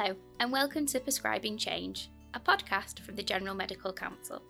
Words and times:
Hello, 0.00 0.14
and 0.38 0.52
welcome 0.52 0.86
to 0.86 1.00
Prescribing 1.00 1.56
Change, 1.58 2.08
a 2.32 2.38
podcast 2.38 3.00
from 3.00 3.16
the 3.16 3.22
General 3.24 3.52
Medical 3.52 3.92
Council. 3.92 4.40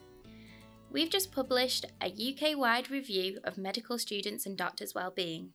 We've 0.93 1.09
just 1.09 1.33
published 1.33 1.87
a 2.03 2.09
UK 2.09 2.55
wide 2.55 2.91
review 2.91 3.39
of 3.45 3.57
medical 3.57 3.99
students 3.99 4.45
and 4.45 4.59
doctors' 4.59 4.95
well-being. 4.95 5.55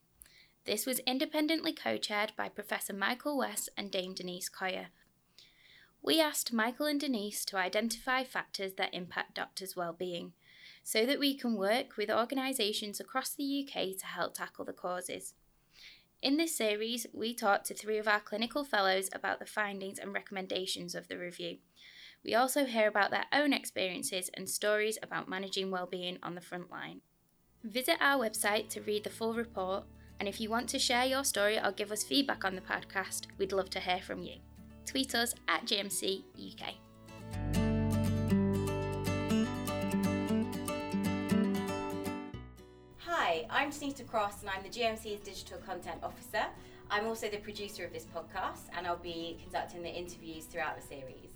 This 0.65 0.87
was 0.87 0.97
independently 1.05 1.73
co 1.73 1.97
chaired 1.97 2.31
by 2.35 2.49
Professor 2.49 2.91
Michael 2.91 3.37
West 3.37 3.69
and 3.77 3.91
Dame 3.91 4.15
Denise 4.15 4.49
Coia. 4.49 4.87
We 6.01 6.19
asked 6.19 6.51
Michael 6.51 6.87
and 6.87 6.99
Denise 6.99 7.45
to 7.45 7.57
identify 7.57 8.23
factors 8.23 8.73
that 8.77 8.95
impact 8.95 9.35
doctors' 9.35 9.75
well-being 9.75 10.33
so 10.83 11.05
that 11.05 11.19
we 11.19 11.37
can 11.37 11.55
work 11.55 11.97
with 11.97 12.09
organisations 12.09 12.99
across 12.99 13.29
the 13.29 13.63
UK 13.63 13.95
to 13.99 14.07
help 14.07 14.33
tackle 14.33 14.65
the 14.65 14.73
causes. 14.73 15.35
In 16.23 16.37
this 16.37 16.55
series, 16.55 17.05
we 17.11 17.33
talked 17.33 17.65
to 17.65 17.73
three 17.73 17.97
of 17.97 18.07
our 18.07 18.21
clinical 18.21 18.63
fellows 18.63 19.09
about 19.11 19.39
the 19.39 19.45
findings 19.45 19.99
and 19.99 20.13
recommendations 20.13 20.95
of 20.95 21.09
the 21.09 21.17
review. 21.17 21.57
We 22.23 22.33
also 22.33 22.63
hear 22.63 22.87
about 22.87 23.11
their 23.11 23.25
own 23.33 23.51
experiences 23.51 24.31
and 24.33 24.49
stories 24.49 24.97
about 25.03 25.27
managing 25.27 25.69
well-being 25.69 26.19
on 26.23 26.35
the 26.35 26.39
front 26.39 26.71
line. 26.71 27.01
Visit 27.65 27.97
our 27.99 28.23
website 28.23 28.69
to 28.69 28.81
read 28.81 29.03
the 29.03 29.09
full 29.09 29.33
report, 29.33 29.83
and 30.17 30.29
if 30.29 30.39
you 30.39 30.49
want 30.49 30.69
to 30.69 30.79
share 30.79 31.05
your 31.05 31.25
story 31.25 31.59
or 31.59 31.73
give 31.73 31.91
us 31.91 32.05
feedback 32.05 32.45
on 32.45 32.55
the 32.55 32.61
podcast, 32.61 33.25
we'd 33.37 33.51
love 33.51 33.69
to 33.71 33.81
hear 33.81 33.99
from 33.99 34.23
you. 34.23 34.35
Tweet 34.85 35.13
us 35.15 35.35
at 35.49 35.65
GMC 35.65 36.23
UK. 36.39 37.62
I'm 43.55 43.69
Tanita 43.69 44.07
Cross 44.07 44.41
and 44.41 44.49
I'm 44.49 44.63
the 44.63 44.69
GMC's 44.69 45.19
Digital 45.19 45.59
Content 45.59 45.99
Officer. 46.01 46.43
I'm 46.89 47.05
also 47.05 47.29
the 47.29 47.37
producer 47.37 47.85
of 47.85 47.93
this 47.93 48.05
podcast 48.05 48.63
and 48.75 48.87
I'll 48.87 48.97
be 48.97 49.37
conducting 49.43 49.83
the 49.83 49.91
interviews 49.93 50.45
throughout 50.45 50.75
the 50.75 50.81
series. 50.81 51.29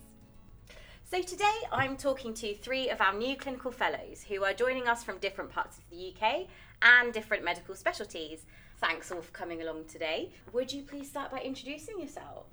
So 1.04 1.22
today 1.22 1.54
I'm 1.72 1.96
talking 1.96 2.34
to 2.34 2.56
three 2.56 2.90
of 2.90 3.02
our 3.02 3.14
new 3.14 3.38
clinical 3.38 3.70
fellows 3.70 4.26
who 4.28 4.44
are 4.44 4.54
joining 4.54 4.88
us 4.88 5.04
from 5.04 5.20
different 5.20 5.52
parts 5.52 5.78
of 5.78 5.84
the 5.92 6.12
UK 6.12 6.48
and 6.82 7.14
different 7.14 7.44
medical 7.44 7.76
specialties. 7.76 8.48
Thanks 8.80 9.12
all 9.12 9.22
for 9.22 9.32
coming 9.32 9.62
along 9.62 9.86
today. 9.86 10.32
Would 10.54 10.74
you 10.74 10.82
please 10.82 11.08
start 11.08 11.30
by 11.30 11.42
introducing 11.42 12.00
yourself? 12.00 12.48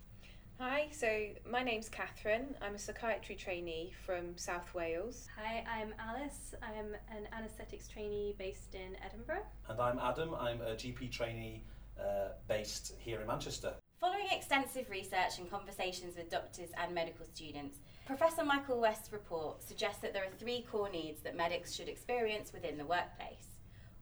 Hi, 0.61 0.87
so 0.93 1.09
my 1.51 1.65
name's 1.65 1.89
Catherine. 1.89 2.55
I'm 2.63 2.77
a 2.77 2.79
psychiatry 2.79 3.35
trainee 3.35 3.93
from 4.07 4.39
South 4.39 4.73
Wales. 4.73 5.27
Hi, 5.37 5.65
I'm 5.69 5.93
Alice. 5.99 6.55
I'm 6.63 6.95
an 7.11 7.27
anaesthetics 7.37 7.89
trainee 7.89 8.37
based 8.39 8.77
in 8.77 8.97
Edinburgh. 9.05 9.43
And 9.69 9.81
I'm 9.81 9.99
Adam. 9.99 10.33
I'm 10.33 10.61
a 10.61 10.77
GP 10.77 11.11
trainee 11.11 11.65
uh, 11.99 12.29
based 12.47 12.95
here 13.01 13.21
in 13.21 13.27
Manchester. 13.27 13.75
Following 14.01 14.29
extensive 14.31 14.89
research 14.91 15.39
and 15.39 15.51
conversations 15.51 16.17
with 16.17 16.31
doctors 16.31 16.71
and 16.81 16.95
medical 16.95 17.27
students, 17.27 17.79
Professor 18.07 18.45
Michael 18.45 18.81
West's 18.81 19.13
report 19.13 19.61
suggests 19.61 20.03
that 20.03 20.13
there 20.13 20.23
are 20.23 20.39
three 20.39 20.65
core 20.71 20.89
needs 20.89 21.21
that 21.23 21.37
medics 21.37 21.75
should 21.75 21.89
experience 21.89 22.53
within 22.53 22.79
the 22.79 22.87
workplace 22.87 23.49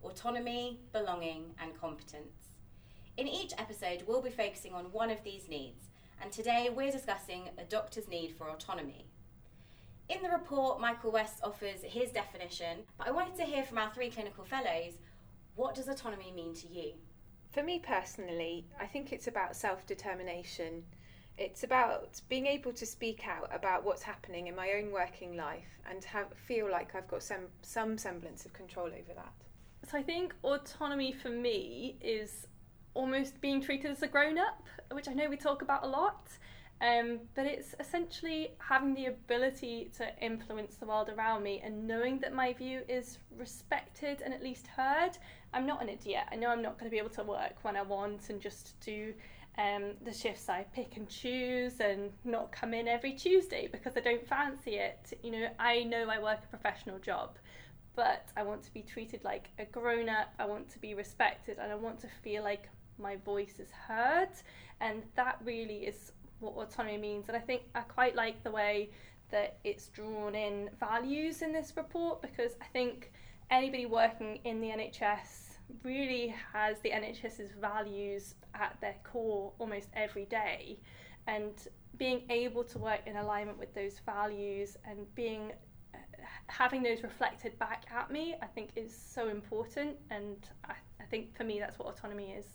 autonomy, 0.05 0.81
belonging, 0.93 1.55
and 1.63 1.81
competence. 1.81 2.51
In 3.17 3.29
each 3.29 3.53
episode, 3.57 4.03
we'll 4.07 4.21
be 4.21 4.31
focusing 4.31 4.75
on 4.75 4.87
one 4.87 5.11
of 5.11 5.23
these 5.23 5.49
needs 5.49 5.92
and 6.23 6.31
today 6.31 6.71
we're 6.75 6.93
discussing 6.93 7.49
a 7.59 7.65
doctor's 7.65 8.09
need 8.09 8.33
for 8.39 8.49
autonomy. 8.49 9.07
In 10.09 10.23
the 10.23 10.29
report, 10.29 10.81
Michael 10.81 11.11
West 11.11 11.41
offers 11.43 11.83
his 11.83 12.13
definition, 12.13 12.79
but 12.97 13.09
I 13.09 13.11
wanted 13.11 13.35
to 13.37 13.45
hear 13.45 13.65
from 13.65 13.79
our 13.79 13.93
three 13.93 14.11
clinical 14.11 14.45
fellows 14.45 14.95
what 15.57 15.75
does 15.75 15.89
autonomy 15.89 16.33
mean 16.35 16.55
to 16.55 16.69
you? 16.69 16.93
For 17.51 17.63
me 17.63 17.79
personally, 17.79 18.65
I 18.81 18.87
think 18.87 19.13
it's 19.13 19.27
about 19.27 19.55
self 19.55 19.85
determination. 19.85 20.85
It's 21.37 21.65
about 21.65 22.21
being 22.29 22.47
able 22.47 22.73
to 22.73 22.87
speak 22.87 23.27
out 23.27 23.51
about 23.53 23.85
what's 23.85 24.03
happening 24.03 24.47
in 24.47 24.55
my 24.55 24.73
own 24.79 24.93
working 24.93 25.37
life 25.37 25.79
and 25.91 26.05
have, 26.05 26.27
feel 26.47 26.71
like 26.71 26.95
I've 26.95 27.09
got 27.09 27.23
some, 27.23 27.49
some 27.63 27.99
semblance 27.99 28.47
of 28.47 28.53
control 28.53 28.87
over 28.87 29.15
that. 29.15 29.33
So 29.91 29.99
I 29.99 30.03
think 30.03 30.35
autonomy 30.45 31.13
for 31.13 31.31
me 31.31 31.97
is 32.01 32.47
almost 32.95 33.41
being 33.41 33.61
treated 33.61 33.91
as 33.91 34.03
a 34.03 34.09
grown 34.09 34.39
up, 34.39 34.67
which 34.91 35.09
I 35.09 35.13
know 35.13 35.29
we 35.29 35.37
talk 35.37 35.63
about 35.63 35.85
a 35.85 35.89
lot. 35.89 36.29
Um, 36.81 37.21
but 37.37 37.47
it's 37.47 37.77
essentially 37.79 38.55
having 38.59 38.95
the 38.95 39.07
ability 39.07 39.93
to 39.99 40.09
influence 40.21 40.75
the 40.75 40.87
world 40.87 41.11
around 41.11 41.45
me 41.45 41.63
and 41.65 41.87
knowing 41.87 42.19
that 42.19 42.35
my 42.35 42.53
view 42.53 42.81
is 42.89 43.19
respected 43.39 44.21
and 44.21 44.35
at 44.35 44.43
least 44.43 44.67
heard. 44.67 45.17
I'm 45.55 45.65
not 45.65 45.81
an 45.81 45.89
idiot. 45.89 46.25
I 46.33 46.37
know 46.37 46.49
I'm 46.49 46.61
not 46.61 46.81
going 46.81 46.91
to 46.91 46.91
be 46.91 46.99
able 46.99 47.11
to 47.11 47.23
work 47.23 47.55
when 47.63 47.77
I 47.77 47.83
want 47.83 48.31
and 48.31 48.41
just 48.41 48.81
do 48.81 49.15
um, 49.59 49.93
the 50.05 50.13
shifts 50.13 50.49
I 50.49 50.65
pick 50.75 50.97
and 50.97 51.09
choose 51.09 51.79
and 51.79 52.11
not 52.25 52.51
come 52.51 52.75
in 52.75 52.89
every 52.89 53.13
Tuesday 53.13 53.69
because 53.71 53.97
I 53.97 54.01
don't 54.01 54.27
fancy 54.27 54.73
it. 54.73 55.13
You 55.23 55.31
know, 55.31 55.49
I 55.61 55.85
know 55.85 56.09
I 56.09 56.21
work 56.21 56.41
a 56.43 56.49
professional 56.49 56.99
job, 56.99 57.39
but 57.95 58.29
I 58.37 58.43
want 58.43 58.65
to 58.65 58.73
be 58.73 58.83
treated 58.83 59.23
like 59.23 59.51
a 59.61 59.67
grown 59.67 60.09
up. 60.09 60.33
I 60.39 60.47
want 60.47 60.69
to 60.71 60.81
be 60.81 60.95
respected 60.95 61.59
and 61.59 61.71
I 61.71 61.77
want 61.77 62.01
to 62.01 62.09
feel 62.25 62.43
like 62.43 62.69
my 62.99 63.17
voice 63.17 63.55
is 63.59 63.71
heard 63.71 64.31
and 64.81 65.03
that 65.15 65.39
really 65.45 65.87
is 65.87 66.13
what 66.41 66.55
autonomy 66.55 66.99
means. 66.99 67.29
And 67.29 67.37
i 67.37 67.41
think 67.41 67.63
i 67.75 67.81
quite 67.81 68.15
like 68.17 68.43
the 68.43 68.51
way 68.51 68.91
that 69.31 69.59
it's 69.65 69.89
drawn 69.89 70.35
in 70.35 70.69
values 70.79 71.43
in 71.43 71.53
this 71.53 71.73
report 71.77 72.21
because 72.21 72.53
i 72.61 72.67
think 72.67 73.13
anybody 73.51 73.87
working 73.87 74.39
in 74.45 74.61
the 74.61 74.69
nhs 74.69 75.53
really 75.85 76.35
has 76.53 76.79
the 76.81 76.91
nhs's 76.91 77.53
values 77.61 78.35
at 78.55 78.77
their 78.81 78.97
core 79.05 79.53
almost 79.59 79.89
every 79.95 80.27
day. 80.27 80.79
And 81.27 81.55
being 81.97 82.23
able 82.31 82.65
to 82.65 82.79
work 82.79 83.01
in 83.07 83.17
alignment 83.17 83.59
with 83.59 83.73
those 83.75 84.01
values 84.05 84.77
and 84.85 85.13
being 85.15 85.53
uh, 85.95 85.99
having 86.49 86.83
those 86.83 87.03
reflected 87.03 87.59
back 87.59 87.85
at 87.95 88.11
me 88.11 88.35
i 88.43 88.47
think 88.47 88.71
is 88.77 88.95
so 88.95 89.29
important. 89.29 89.97
And 90.11 90.37
I, 90.65 90.75
I 91.01 91.05
think 91.11 91.37
for 91.37 91.45
me 91.45 91.59
that's 91.59 91.79
what 91.79 91.89
autonomy 91.89 92.33
is 92.33 92.47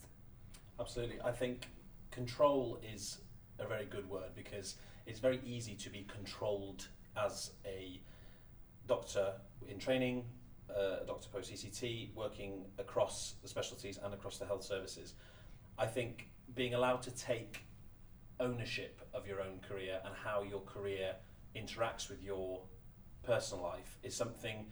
Absolutely. 0.80 1.20
I 1.24 1.32
think 1.32 1.68
control 2.12 2.80
is 2.84 3.20
a 3.60 3.66
very 3.66 3.86
good 3.86 4.08
word 4.10 4.36
because 4.36 4.76
it's 5.06 5.20
very 5.20 5.40
easy 5.46 5.74
to 5.76 5.90
be 5.90 6.06
controlled 6.08 6.88
as 7.16 7.52
a 7.66 8.00
doctor 8.86 9.34
in 9.68 9.80
training, 9.80 10.24
uh, 10.70 10.98
a 11.02 11.06
doctor 11.06 11.30
post 11.30 11.52
CCT, 11.52 12.14
working 12.14 12.66
across 12.78 13.36
the 13.42 13.48
specialties 13.48 14.00
and 14.04 14.14
across 14.14 14.38
the 14.38 14.46
health 14.46 14.64
services. 14.64 15.16
I 15.78 15.88
think 15.88 16.30
being 16.54 16.74
allowed 16.74 17.02
to 17.04 17.12
take 17.12 17.64
ownership 18.40 19.02
of 19.14 19.28
your 19.28 19.42
own 19.42 19.60
career 19.68 20.00
and 20.06 20.14
how 20.16 20.44
your 20.44 20.62
career 20.62 21.16
interacts 21.56 22.08
with 22.10 22.22
your 22.22 22.62
personal 23.24 23.64
life 23.64 23.98
is 24.04 24.16
something 24.16 24.68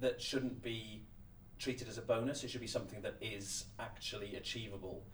that 0.00 0.20
shouldn't 0.20 0.62
be 0.62 1.04
treated 1.58 1.88
as 1.88 1.96
a 1.98 2.02
bonus. 2.02 2.44
It 2.44 2.50
should 2.50 2.60
be 2.60 2.66
something 2.66 3.00
that 3.02 3.16
is 3.20 3.64
actually 3.80 4.36
achievable 4.36 5.04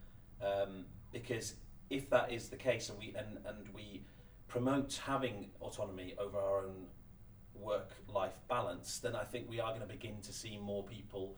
um, 0.42 0.84
because 1.12 1.54
if 1.90 2.08
that 2.10 2.32
is 2.32 2.48
the 2.48 2.56
case 2.56 2.88
and 2.88 2.98
we 2.98 3.14
and, 3.16 3.38
and 3.46 3.68
we 3.74 4.02
promote 4.48 5.00
having 5.04 5.50
autonomy 5.60 6.14
over 6.18 6.38
our 6.38 6.64
own 6.64 6.86
work 7.54 7.90
life 8.08 8.40
balance, 8.48 8.98
then 8.98 9.16
I 9.16 9.24
think 9.24 9.48
we 9.48 9.60
are 9.60 9.70
going 9.70 9.80
to 9.80 9.92
begin 9.92 10.20
to 10.22 10.32
see 10.32 10.58
more 10.58 10.84
people 10.84 11.36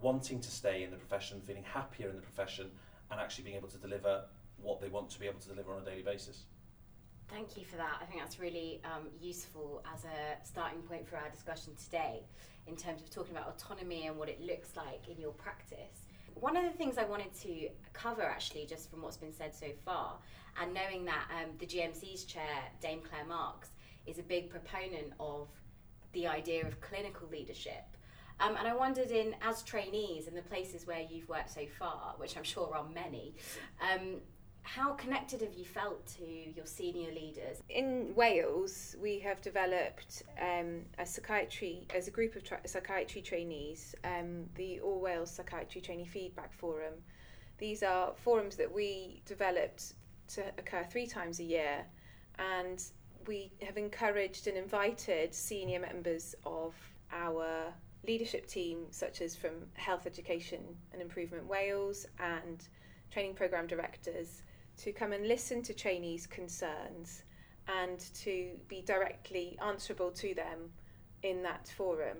wanting 0.00 0.40
to 0.40 0.50
stay 0.50 0.82
in 0.82 0.90
the 0.90 0.96
profession, 0.96 1.40
feeling 1.40 1.64
happier 1.64 2.08
in 2.08 2.16
the 2.16 2.22
profession, 2.22 2.70
and 3.10 3.20
actually 3.20 3.44
being 3.44 3.56
able 3.56 3.68
to 3.68 3.78
deliver 3.78 4.24
what 4.60 4.80
they 4.80 4.88
want 4.88 5.10
to 5.10 5.20
be 5.20 5.26
able 5.26 5.40
to 5.40 5.48
deliver 5.48 5.72
on 5.72 5.82
a 5.82 5.84
daily 5.84 6.02
basis. 6.02 6.44
Thank 7.28 7.56
you 7.56 7.64
for 7.64 7.76
that. 7.76 7.96
I 8.02 8.04
think 8.04 8.20
that's 8.20 8.38
really 8.38 8.80
um, 8.84 9.08
useful 9.20 9.82
as 9.92 10.04
a 10.04 10.46
starting 10.46 10.82
point 10.82 11.08
for 11.08 11.16
our 11.16 11.30
discussion 11.30 11.72
today 11.82 12.22
in 12.66 12.76
terms 12.76 13.02
of 13.02 13.10
talking 13.10 13.34
about 13.34 13.48
autonomy 13.48 14.06
and 14.06 14.16
what 14.16 14.28
it 14.28 14.40
looks 14.40 14.76
like 14.76 15.08
in 15.08 15.20
your 15.20 15.32
practice 15.32 16.03
one 16.34 16.56
of 16.56 16.64
the 16.64 16.70
things 16.70 16.98
I 16.98 17.04
wanted 17.04 17.34
to 17.42 17.68
cover, 17.92 18.22
actually, 18.22 18.66
just 18.66 18.90
from 18.90 19.02
what's 19.02 19.16
been 19.16 19.32
said 19.32 19.54
so 19.54 19.68
far, 19.84 20.18
and 20.60 20.74
knowing 20.74 21.04
that 21.06 21.24
um, 21.30 21.50
the 21.58 21.66
GMC's 21.66 22.24
chair, 22.24 22.42
Dame 22.80 23.00
Clare 23.00 23.26
Marx, 23.26 23.70
is 24.06 24.18
a 24.18 24.22
big 24.22 24.50
proponent 24.50 25.12
of 25.18 25.48
the 26.12 26.26
idea 26.26 26.66
of 26.66 26.80
clinical 26.80 27.28
leadership. 27.28 27.84
Um, 28.40 28.56
and 28.56 28.66
I 28.66 28.74
wondered, 28.74 29.10
in 29.10 29.34
as 29.42 29.62
trainees 29.62 30.26
in 30.26 30.34
the 30.34 30.42
places 30.42 30.86
where 30.86 31.00
you've 31.08 31.28
worked 31.28 31.50
so 31.50 31.66
far, 31.78 32.14
which 32.16 32.36
I'm 32.36 32.42
sure 32.42 32.74
are 32.74 32.84
many, 32.92 33.34
um, 33.80 34.16
how 34.64 34.94
connected 34.94 35.42
have 35.42 35.54
you 35.54 35.64
felt 35.64 36.04
to 36.06 36.24
your 36.24 36.66
senior 36.66 37.12
leaders? 37.12 37.62
In 37.68 38.12
Wales, 38.16 38.96
we 39.00 39.18
have 39.20 39.40
developed 39.40 40.22
um, 40.40 40.80
a 40.98 41.06
psychiatry, 41.06 41.86
as 41.94 42.08
a 42.08 42.10
group 42.10 42.34
of 42.34 42.44
tra- 42.44 42.66
psychiatry 42.66 43.22
trainees, 43.22 43.94
um, 44.04 44.46
the 44.56 44.80
All 44.80 45.00
Wales 45.00 45.30
Psychiatry 45.30 45.80
Trainee 45.80 46.06
Feedback 46.06 46.52
Forum. 46.52 46.94
These 47.58 47.82
are 47.82 48.14
forums 48.16 48.56
that 48.56 48.72
we 48.72 49.22
developed 49.26 49.94
to 50.28 50.42
occur 50.58 50.84
three 50.90 51.06
times 51.06 51.40
a 51.40 51.44
year, 51.44 51.84
and 52.38 52.82
we 53.26 53.52
have 53.62 53.76
encouraged 53.76 54.46
and 54.48 54.56
invited 54.56 55.34
senior 55.34 55.78
members 55.78 56.34
of 56.44 56.74
our 57.12 57.72
leadership 58.06 58.46
team, 58.46 58.86
such 58.90 59.20
as 59.20 59.36
from 59.36 59.52
Health 59.74 60.06
Education 60.06 60.60
and 60.92 61.00
Improvement 61.00 61.46
Wales 61.46 62.06
and 62.18 62.66
training 63.10 63.34
programme 63.34 63.66
directors, 63.66 64.42
to 64.78 64.92
come 64.92 65.12
and 65.12 65.26
listen 65.26 65.62
to 65.62 65.74
trainees' 65.74 66.26
concerns 66.26 67.22
and 67.68 68.00
to 68.14 68.50
be 68.68 68.82
directly 68.82 69.58
answerable 69.64 70.10
to 70.10 70.34
them 70.34 70.70
in 71.22 71.42
that 71.42 71.68
forum. 71.76 72.18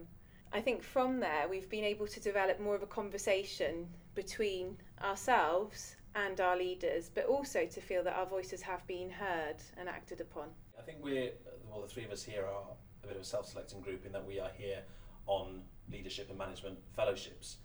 I 0.53 0.61
think 0.61 0.83
from 0.83 1.21
there 1.21 1.49
we've 1.49 1.69
been 1.69 1.85
able 1.85 2.07
to 2.07 2.21
develop 2.21 2.61
more 2.61 2.75
of 2.75 2.83
a 2.83 2.87
conversation 2.87 3.89
between 4.15 4.77
ourselves 5.03 5.97
and 6.15 6.41
our 6.41 6.57
leaders, 6.57 7.11
but 7.13 7.27
also 7.27 7.67
to 7.67 7.81
feel 7.81 8.05
that 8.05 8.15
our 8.15 8.27
voices 8.27 8.63
have 8.63 8.87
been 8.87 9.11
heard 9.11 9.57
and 9.77 9.89
acted 9.89 10.21
upon. 10.21 10.49
I 10.79 10.83
think 10.83 10.99
we're, 11.03 11.33
well, 11.69 11.83
the 11.83 11.89
three 11.89 12.05
of 12.05 12.13
us 12.13 12.23
here 12.23 12.45
are 12.45 12.71
a 13.03 13.07
bit 13.07 13.17
of 13.17 13.23
a 13.23 13.25
self 13.25 13.49
selecting 13.49 13.81
group 13.81 14.07
in 14.07 14.13
that 14.13 14.25
we 14.25 14.39
are 14.39 14.51
here 14.57 14.83
on 15.27 15.63
leadership 15.91 16.29
and 16.31 16.39
management 16.39 16.79
fellowships. 16.95 17.57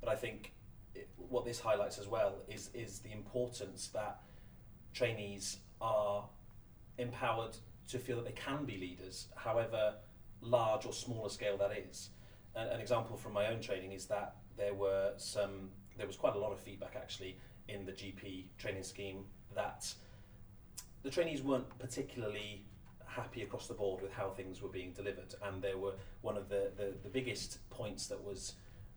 But 0.00 0.10
I 0.10 0.16
think 0.16 0.52
it, 0.94 1.08
what 1.16 1.44
this 1.44 1.58
highlights 1.58 1.98
as 1.98 2.06
well 2.06 2.34
is, 2.48 2.70
is 2.74 2.98
the 2.98 3.12
importance 3.12 3.88
that 3.94 4.20
trainees 4.94 5.58
are 5.80 6.24
empowered 6.96 7.56
to 7.88 7.98
feel 7.98 8.16
that 8.16 8.24
they 8.24 8.32
can 8.32 8.64
be 8.64 8.78
leaders, 8.78 9.28
however 9.36 9.94
large 10.40 10.86
or 10.86 10.92
smaller 10.92 11.28
scale 11.28 11.58
that 11.58 11.72
is. 11.72 12.10
An, 12.54 12.68
an 12.68 12.80
example 12.80 13.16
from 13.16 13.32
my 13.32 13.48
own 13.48 13.60
training 13.60 13.92
is 13.92 14.06
that 14.06 14.36
there 14.56 14.74
were 14.74 15.12
some, 15.16 15.70
there 15.98 16.06
was 16.06 16.16
quite 16.16 16.36
a 16.36 16.38
lot 16.38 16.52
of 16.52 16.60
feedback 16.60 16.94
actually 16.96 17.36
in 17.68 17.84
the 17.84 17.92
GP 17.92 18.44
training 18.58 18.82
scheme 18.82 19.24
that 19.54 19.92
the 21.02 21.10
trainees 21.10 21.42
weren't 21.42 21.78
particularly 21.78 22.64
happy 23.06 23.42
across 23.42 23.68
the 23.68 23.74
board 23.74 24.02
with 24.02 24.12
how 24.12 24.30
things 24.30 24.60
were 24.62 24.68
being 24.68 24.92
delivered, 24.92 25.34
and 25.44 25.62
there 25.62 25.78
were 25.78 25.92
one 26.22 26.36
of 26.36 26.48
the, 26.48 26.70
the, 26.76 26.94
the 27.02 27.08
biggest 27.08 27.58
points 27.70 28.06
that 28.06 28.22
was 28.22 28.54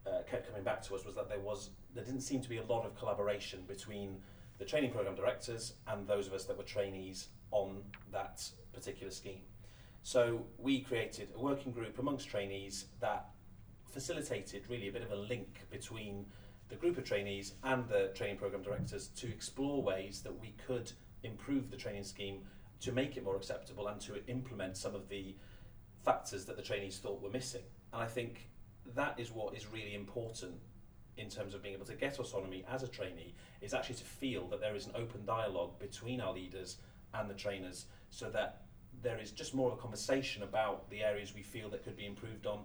uh, 0.07 0.21
kept 0.29 0.47
coming 0.47 0.63
back 0.63 0.81
to 0.81 0.95
us 0.95 1.05
was 1.05 1.15
that 1.15 1.27
there 1.27 1.39
was 1.39 1.69
there 1.93 2.03
didn't 2.03 2.21
seem 2.21 2.41
to 2.41 2.49
be 2.49 2.57
a 2.57 2.63
lot 2.63 2.85
of 2.85 2.95
collaboration 2.97 3.63
between 3.67 4.17
the 4.57 4.65
training 4.65 4.91
program 4.91 5.15
directors 5.15 5.73
and 5.87 6.07
those 6.07 6.27
of 6.27 6.33
us 6.33 6.45
that 6.45 6.57
were 6.57 6.63
trainees 6.63 7.27
on 7.51 7.83
that 8.11 8.43
particular 8.73 9.11
scheme. 9.11 9.41
So 10.03 10.45
we 10.57 10.81
created 10.81 11.29
a 11.35 11.39
working 11.39 11.71
group 11.71 11.99
amongst 11.99 12.29
trainees 12.29 12.85
that 13.01 13.29
facilitated 13.91 14.63
really 14.69 14.87
a 14.87 14.91
bit 14.91 15.01
of 15.01 15.11
a 15.11 15.15
link 15.15 15.67
between 15.69 16.25
the 16.69 16.75
group 16.75 16.97
of 16.97 17.03
trainees 17.03 17.53
and 17.63 17.87
the 17.87 18.11
training 18.13 18.37
program 18.37 18.61
directors 18.61 19.07
to 19.09 19.27
explore 19.27 19.81
ways 19.81 20.21
that 20.21 20.39
we 20.39 20.53
could 20.65 20.91
improve 21.23 21.69
the 21.71 21.77
training 21.77 22.03
scheme 22.03 22.41
to 22.79 22.91
make 22.91 23.17
it 23.17 23.23
more 23.23 23.35
acceptable 23.35 23.87
and 23.87 23.99
to 24.01 24.25
implement 24.27 24.77
some 24.77 24.93
of 24.93 25.09
the 25.09 25.35
factors 26.03 26.45
that 26.45 26.55
the 26.55 26.63
trainees 26.63 26.97
thought 26.99 27.21
were 27.21 27.29
missing. 27.29 27.63
And 27.93 28.01
I 28.01 28.05
think 28.05 28.49
that 28.95 29.19
is 29.19 29.31
what 29.31 29.55
is 29.55 29.67
really 29.67 29.95
important 29.95 30.55
in 31.17 31.29
terms 31.29 31.53
of 31.53 31.61
being 31.61 31.73
able 31.73 31.85
to 31.85 31.95
get 31.95 32.19
autonomy 32.19 32.63
as 32.69 32.83
a 32.83 32.87
trainee 32.87 33.33
is 33.61 33.73
actually 33.73 33.95
to 33.95 34.03
feel 34.03 34.47
that 34.47 34.61
there 34.61 34.75
is 34.75 34.85
an 34.85 34.91
open 34.95 35.25
dialogue 35.25 35.77
between 35.79 36.21
our 36.21 36.33
leaders 36.33 36.77
and 37.13 37.29
the 37.29 37.33
trainers 37.33 37.85
so 38.09 38.29
that 38.29 38.63
there 39.01 39.19
is 39.19 39.31
just 39.31 39.53
more 39.53 39.71
of 39.71 39.77
a 39.77 39.81
conversation 39.81 40.43
about 40.43 40.89
the 40.89 41.03
areas 41.03 41.33
we 41.33 41.41
feel 41.41 41.69
that 41.69 41.83
could 41.83 41.95
be 41.95 42.05
improved 42.05 42.45
on 42.45 42.59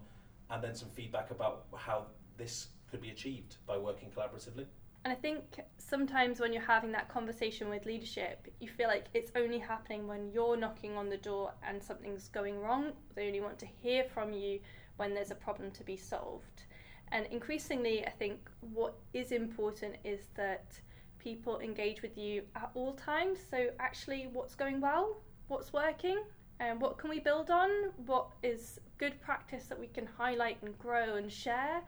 and 0.50 0.62
then 0.62 0.74
some 0.74 0.88
feedback 0.90 1.30
about 1.30 1.64
how 1.76 2.06
this 2.36 2.68
could 2.90 3.00
be 3.00 3.10
achieved 3.10 3.56
by 3.66 3.76
working 3.76 4.10
collaboratively. 4.10 4.66
And 5.04 5.12
I 5.12 5.16
think 5.16 5.60
sometimes 5.78 6.38
when 6.38 6.52
you're 6.52 6.62
having 6.62 6.92
that 6.92 7.08
conversation 7.08 7.68
with 7.68 7.86
leadership, 7.86 8.46
you 8.60 8.68
feel 8.68 8.86
like 8.86 9.06
it's 9.14 9.32
only 9.34 9.58
happening 9.58 10.06
when 10.06 10.30
you're 10.30 10.56
knocking 10.56 10.96
on 10.96 11.08
the 11.08 11.16
door 11.16 11.52
and 11.66 11.82
something's 11.82 12.28
going 12.28 12.60
wrong. 12.60 12.92
They 13.16 13.26
only 13.26 13.40
want 13.40 13.58
to 13.60 13.66
hear 13.66 14.04
from 14.04 14.32
you 14.32 14.60
when 14.98 15.12
there's 15.12 15.32
a 15.32 15.36
problem 15.36 15.72
to 15.72 15.82
be 15.82 15.96
solved. 15.96 16.64
And 17.12 17.26
increasingly, 17.26 18.06
I 18.06 18.10
think 18.10 18.38
what 18.72 18.94
is 19.12 19.32
important 19.32 19.96
is 20.02 20.20
that 20.34 20.80
people 21.18 21.60
engage 21.60 22.00
with 22.00 22.16
you 22.16 22.42
at 22.56 22.70
all 22.74 22.94
times. 22.94 23.38
So, 23.50 23.68
actually, 23.78 24.28
what's 24.32 24.54
going 24.54 24.80
well, 24.80 25.20
what's 25.48 25.72
working, 25.74 26.22
and 26.58 26.80
what 26.80 26.96
can 26.96 27.10
we 27.10 27.20
build 27.20 27.50
on, 27.50 27.68
what 28.06 28.28
is 28.42 28.80
good 28.96 29.20
practice 29.20 29.66
that 29.66 29.78
we 29.78 29.88
can 29.88 30.06
highlight 30.06 30.56
and 30.62 30.76
grow 30.78 31.16
and 31.16 31.30
share? 31.30 31.82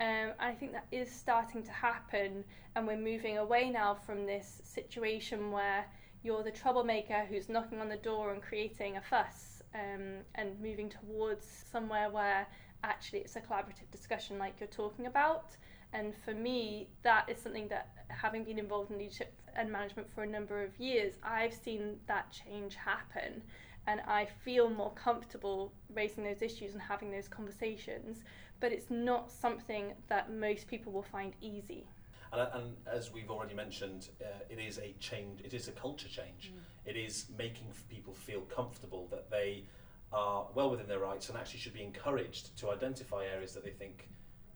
Um, 0.00 0.32
I 0.40 0.52
think 0.52 0.72
that 0.72 0.86
is 0.90 1.10
starting 1.10 1.62
to 1.62 1.70
happen, 1.70 2.44
and 2.74 2.86
we're 2.86 2.96
moving 2.96 3.38
away 3.38 3.70
now 3.70 3.94
from 3.94 4.26
this 4.26 4.60
situation 4.64 5.52
where 5.52 5.86
you're 6.24 6.42
the 6.42 6.50
troublemaker 6.50 7.24
who's 7.28 7.48
knocking 7.48 7.80
on 7.80 7.88
the 7.88 7.96
door 7.98 8.32
and 8.32 8.42
creating 8.42 8.96
a 8.96 9.00
fuss, 9.00 9.62
um, 9.74 10.24
and 10.34 10.60
moving 10.60 10.88
towards 10.88 11.46
somewhere 11.70 12.10
where 12.10 12.46
actually 12.84 13.20
it's 13.20 13.36
a 13.36 13.40
collaborative 13.40 13.90
discussion, 13.90 14.38
like 14.38 14.54
you're 14.60 14.68
talking 14.68 15.06
about. 15.06 15.56
And 15.92 16.12
for 16.24 16.34
me, 16.34 16.88
that 17.02 17.28
is 17.28 17.38
something 17.38 17.68
that, 17.68 17.88
having 18.08 18.44
been 18.44 18.58
involved 18.58 18.90
in 18.90 18.98
leadership 18.98 19.32
and 19.54 19.70
management 19.70 20.12
for 20.12 20.24
a 20.24 20.26
number 20.26 20.62
of 20.62 20.78
years, 20.78 21.14
I've 21.22 21.54
seen 21.54 21.98
that 22.06 22.32
change 22.32 22.74
happen. 22.74 23.42
And 23.86 24.00
I 24.00 24.26
feel 24.44 24.70
more 24.70 24.92
comfortable 24.94 25.72
raising 25.94 26.24
those 26.24 26.42
issues 26.42 26.72
and 26.72 26.82
having 26.82 27.10
those 27.10 27.28
conversations 27.28 28.22
but 28.64 28.72
it's 28.72 28.90
not 28.90 29.30
something 29.30 29.92
that 30.08 30.32
most 30.32 30.66
people 30.66 30.90
will 30.90 31.02
find 31.02 31.34
easy. 31.42 31.86
And, 32.32 32.48
and 32.54 32.76
as 32.90 33.12
we've 33.12 33.30
already 33.30 33.54
mentioned, 33.54 34.08
uh, 34.22 34.26
it 34.48 34.58
is 34.58 34.78
a 34.78 34.94
change. 34.98 35.40
It 35.44 35.52
is 35.52 35.68
a 35.68 35.72
culture 35.72 36.08
change. 36.08 36.50
Mm. 36.50 36.90
It 36.90 36.96
is 36.96 37.26
making 37.36 37.66
people 37.90 38.14
feel 38.14 38.40
comfortable 38.42 39.06
that 39.10 39.30
they 39.30 39.64
are 40.12 40.46
well 40.54 40.70
within 40.70 40.86
their 40.86 41.00
rights 41.00 41.28
and 41.28 41.38
actually 41.38 41.60
should 41.60 41.74
be 41.74 41.82
encouraged 41.82 42.56
to 42.58 42.70
identify 42.70 43.24
areas 43.24 43.52
that 43.54 43.64
they 43.64 43.70
think 43.70 44.08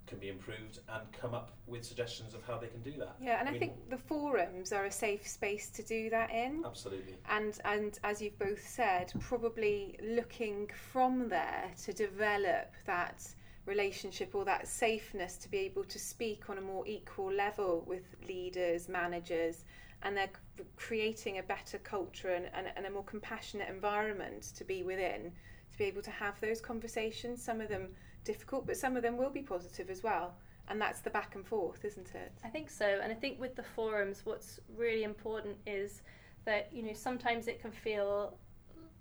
can 0.08 0.18
be 0.18 0.28
improved 0.30 0.80
and 0.88 1.12
come 1.12 1.34
up 1.34 1.52
with 1.66 1.84
suggestions 1.84 2.34
of 2.34 2.42
how 2.42 2.58
they 2.58 2.66
can 2.66 2.80
do 2.80 2.92
that. 2.98 3.16
Yeah, 3.20 3.38
and 3.38 3.48
I, 3.48 3.50
I 3.50 3.52
mean, 3.52 3.60
think 3.60 3.90
the 3.90 3.98
forums 3.98 4.72
are 4.72 4.86
a 4.86 4.90
safe 4.90 5.28
space 5.28 5.68
to 5.70 5.82
do 5.82 6.08
that 6.10 6.30
in. 6.30 6.62
Absolutely. 6.64 7.16
And 7.28 7.58
and 7.64 7.98
as 8.04 8.22
you've 8.22 8.38
both 8.38 8.66
said, 8.66 9.12
probably 9.20 9.98
looking 10.02 10.70
from 10.92 11.28
there 11.28 11.70
to 11.84 11.92
develop 11.92 12.72
that 12.86 13.28
relationship 13.66 14.34
or 14.34 14.44
that 14.46 14.66
safeness 14.66 15.36
to 15.36 15.50
be 15.50 15.58
able 15.58 15.84
to 15.84 15.98
speak 15.98 16.48
on 16.48 16.56
a 16.58 16.60
more 16.60 16.86
equal 16.86 17.30
level 17.30 17.84
with 17.86 18.04
leaders, 18.26 18.88
managers, 18.88 19.64
and 20.02 20.16
they're 20.16 20.30
creating 20.76 21.38
a 21.38 21.42
better 21.42 21.78
culture 21.78 22.30
and, 22.30 22.46
and, 22.54 22.66
and, 22.76 22.86
a 22.86 22.90
more 22.90 23.04
compassionate 23.04 23.68
environment 23.68 24.52
to 24.56 24.64
be 24.64 24.82
within, 24.82 25.32
to 25.72 25.78
be 25.78 25.84
able 25.84 26.02
to 26.02 26.10
have 26.10 26.40
those 26.40 26.60
conversations. 26.60 27.42
Some 27.42 27.60
of 27.60 27.68
them 27.68 27.88
difficult, 28.24 28.66
but 28.66 28.76
some 28.76 28.96
of 28.96 29.02
them 29.02 29.16
will 29.16 29.30
be 29.30 29.42
positive 29.42 29.90
as 29.90 30.02
well. 30.02 30.34
And 30.68 30.80
that's 30.80 31.00
the 31.00 31.10
back 31.10 31.34
and 31.34 31.46
forth, 31.46 31.84
isn't 31.84 32.14
it? 32.14 32.32
I 32.44 32.48
think 32.48 32.70
so. 32.70 33.00
And 33.02 33.10
I 33.10 33.14
think 33.14 33.40
with 33.40 33.56
the 33.56 33.62
forums, 33.62 34.20
what's 34.24 34.60
really 34.76 35.02
important 35.02 35.56
is 35.66 36.02
that, 36.44 36.68
you 36.72 36.82
know, 36.82 36.92
sometimes 36.92 37.48
it 37.48 37.60
can 37.60 37.72
feel 37.72 38.36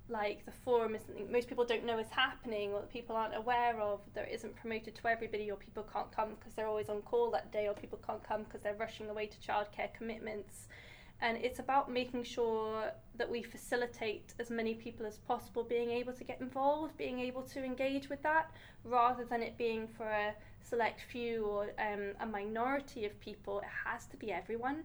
like 0.10 0.46
the 0.46 0.52
forum 0.52 0.96
is 0.96 1.02
something 1.06 1.30
most 1.30 1.48
people 1.50 1.66
don't 1.66 1.86
know 1.86 2.00
is 2.00 2.10
happening 2.10 2.72
or 2.72 2.80
that 2.80 2.90
people 2.90 3.16
aren't 3.16 3.36
aware 3.36 3.80
of 3.82 4.00
that 4.14 4.32
isn't 4.32 4.56
promoted 4.56 4.96
to 4.96 5.08
everybody 5.08 5.52
or 5.52 5.58
people 5.58 5.86
can't 5.92 6.10
come 6.12 6.30
because 6.40 6.54
they're 6.54 6.68
always 6.68 6.88
on 6.88 7.02
call 7.02 7.30
that 7.30 7.52
day 7.52 7.68
or 7.68 7.74
people 7.74 8.00
can't 8.06 8.24
come 8.24 8.44
because 8.44 8.62
they're 8.62 8.76
rushing 8.76 9.10
away 9.10 9.26
to 9.26 9.38
childcare 9.40 9.94
commitments 9.94 10.68
and 11.22 11.38
it's 11.38 11.60
about 11.60 11.92
making 11.92 12.24
sure 12.24 12.92
that 13.16 13.30
we 13.30 13.42
facilitate 13.42 14.34
as 14.40 14.50
many 14.50 14.76
people 14.76 15.06
as 15.06 15.18
possible 15.18 15.64
being 15.64 15.90
able 15.90 16.14
to 16.14 16.24
get 16.24 16.40
involved 16.40 16.96
being 16.98 17.20
able 17.20 17.42
to 17.42 17.64
engage 17.64 18.10
with 18.10 18.22
that 18.22 18.52
rather 18.84 19.26
than 19.26 19.42
it 19.42 19.58
being 19.58 19.88
for 19.88 20.06
a 20.06 20.34
select 20.68 21.02
few 21.02 21.46
or 21.46 21.72
um, 21.80 22.12
a 22.20 22.26
minority 22.26 23.06
of 23.06 23.20
people. 23.20 23.60
It 23.60 23.68
has 23.86 24.06
to 24.08 24.18
be 24.18 24.32
everyone. 24.32 24.84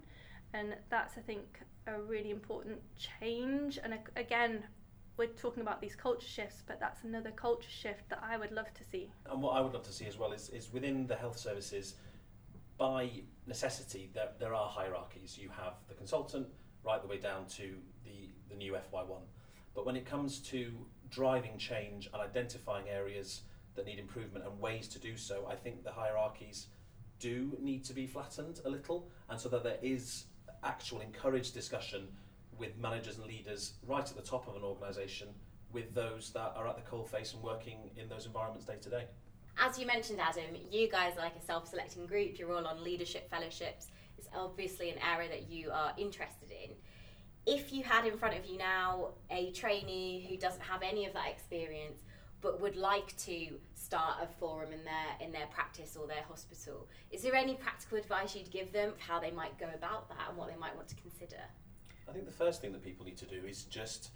And 0.54 0.76
that's 0.90 1.16
i 1.16 1.20
think 1.20 1.60
a 1.86 2.00
really 2.00 2.30
important 2.30 2.78
change. 2.96 3.78
And 3.82 3.98
again 4.16 4.64
we're 5.18 5.26
talking 5.26 5.60
about 5.60 5.80
these 5.80 5.94
culture 5.94 6.26
shifts, 6.26 6.62
but 6.66 6.80
that's 6.80 7.04
another 7.04 7.30
culture 7.32 7.68
shift 7.68 8.08
that 8.08 8.22
I 8.22 8.38
would 8.38 8.50
love 8.50 8.72
to 8.72 8.84
see. 8.90 9.10
And 9.30 9.42
what 9.42 9.50
I 9.50 9.60
would 9.60 9.74
love 9.74 9.82
to 9.84 9.92
see 9.92 10.06
as 10.06 10.18
well 10.18 10.32
is, 10.32 10.48
is 10.48 10.72
within 10.72 11.06
the 11.06 11.14
health 11.16 11.38
services, 11.38 11.94
by 12.78 13.10
necessity, 13.46 14.11
there, 14.14 14.28
there 14.38 14.54
are 14.54 14.68
hierarchies. 14.68 15.38
You 15.38 15.50
have 15.50 15.75
the 15.88 15.94
consultant 15.94 16.46
right 16.84 17.00
the 17.00 17.08
way 17.08 17.18
down 17.18 17.46
to 17.46 17.75
the, 18.04 18.30
the 18.49 18.56
new 18.56 18.72
FY1. 18.72 19.20
But 19.75 19.87
when 19.87 19.96
it 19.96 20.04
comes 20.04 20.38
to 20.40 20.72
driving 21.11 21.58
change 21.58 22.08
and 22.12 22.22
identifying 22.22 22.88
areas 22.88 23.42
that 23.75 23.87
need 23.87 23.99
improvement 23.99 24.44
and 24.44 24.61
ways 24.61 24.88
to 24.88 24.99
do 24.99 25.16
so, 25.16 25.46
I 25.50 25.54
think 25.54 25.82
the 25.82 25.92
hierarchies 25.92 26.66
do 27.18 27.56
need 27.61 27.84
to 27.84 27.94
be 27.94 28.06
flattened 28.06 28.61
a 28.64 28.68
little, 28.68 29.08
and 29.30 29.38
so 29.38 29.49
that 29.49 29.62
there 29.62 29.78
is 29.80 30.25
actual 30.64 31.00
encouraged 31.00 31.54
discussion 31.54 32.08
with 32.58 32.76
managers 32.76 33.18
and 33.18 33.26
leaders 33.26 33.75
right 33.87 34.08
at 34.08 34.16
the 34.16 34.22
top 34.22 34.49
of 34.49 34.56
an 34.56 34.62
organisation 34.62 35.28
with 35.72 35.94
those 35.94 36.30
that 36.32 36.52
are 36.56 36.68
at 36.68 36.76
the 36.76 36.82
coalface 36.82 37.32
and 37.32 37.42
working 37.42 37.78
in 37.96 38.08
those 38.08 38.26
environments 38.26 38.66
day 38.66 38.76
to 38.80 38.90
day. 38.90 39.04
As 39.59 39.78
you 39.78 39.87
mentioned, 39.87 40.21
Adam, 40.21 40.56
you 40.71 40.88
guys 40.88 41.16
are 41.16 41.21
like 41.21 41.37
a 41.37 41.44
self 41.44 41.68
selecting 41.68 42.06
group, 42.06 42.38
you're 42.38 42.52
all 42.52 42.66
on 42.66 42.82
leadership 42.82 43.30
fellowships. 43.30 43.88
It's 44.18 44.28
obviously 44.35 44.90
an 44.90 44.99
area 44.99 45.28
that 45.28 45.50
you 45.50 45.71
are 45.71 45.92
interested 45.97 46.50
in. 46.50 46.71
If 47.44 47.73
you 47.73 47.82
had 47.82 48.06
in 48.06 48.16
front 48.16 48.38
of 48.38 48.47
you 48.47 48.56
now 48.56 49.09
a 49.30 49.50
trainee 49.52 50.26
who 50.28 50.37
doesn't 50.37 50.62
have 50.62 50.82
any 50.82 51.06
of 51.06 51.12
that 51.14 51.28
experience 51.28 52.02
but 52.40 52.61
would 52.61 52.76
like 52.76 53.16
to 53.16 53.59
start 53.75 54.18
a 54.23 54.26
forum 54.26 54.73
in 54.73 54.85
their 54.85 55.26
in 55.26 55.32
their 55.32 55.47
practice 55.47 55.97
or 55.97 56.06
their 56.06 56.23
hospital, 56.28 56.88
is 57.11 57.23
there 57.23 57.35
any 57.35 57.54
practical 57.54 57.99
advice 57.99 58.35
you'd 58.35 58.50
give 58.50 58.73
them 58.73 58.92
how 58.99 59.21
they 59.21 59.30
might 59.30 59.59
go 59.59 59.68
about 59.75 60.09
that 60.09 60.28
and 60.28 60.38
what 60.38 60.49
they 60.49 60.56
might 60.56 60.75
want 60.75 60.88
to 60.88 60.97
consider? 60.97 61.42
I 62.09 62.12
think 62.12 62.26
the 62.26 62.32
first 62.32 62.61
thing 62.61 62.73
that 62.73 62.82
people 62.82 63.04
need 63.04 63.18
to 63.18 63.26
do 63.26 63.47
is 63.47 63.64
just 63.64 64.11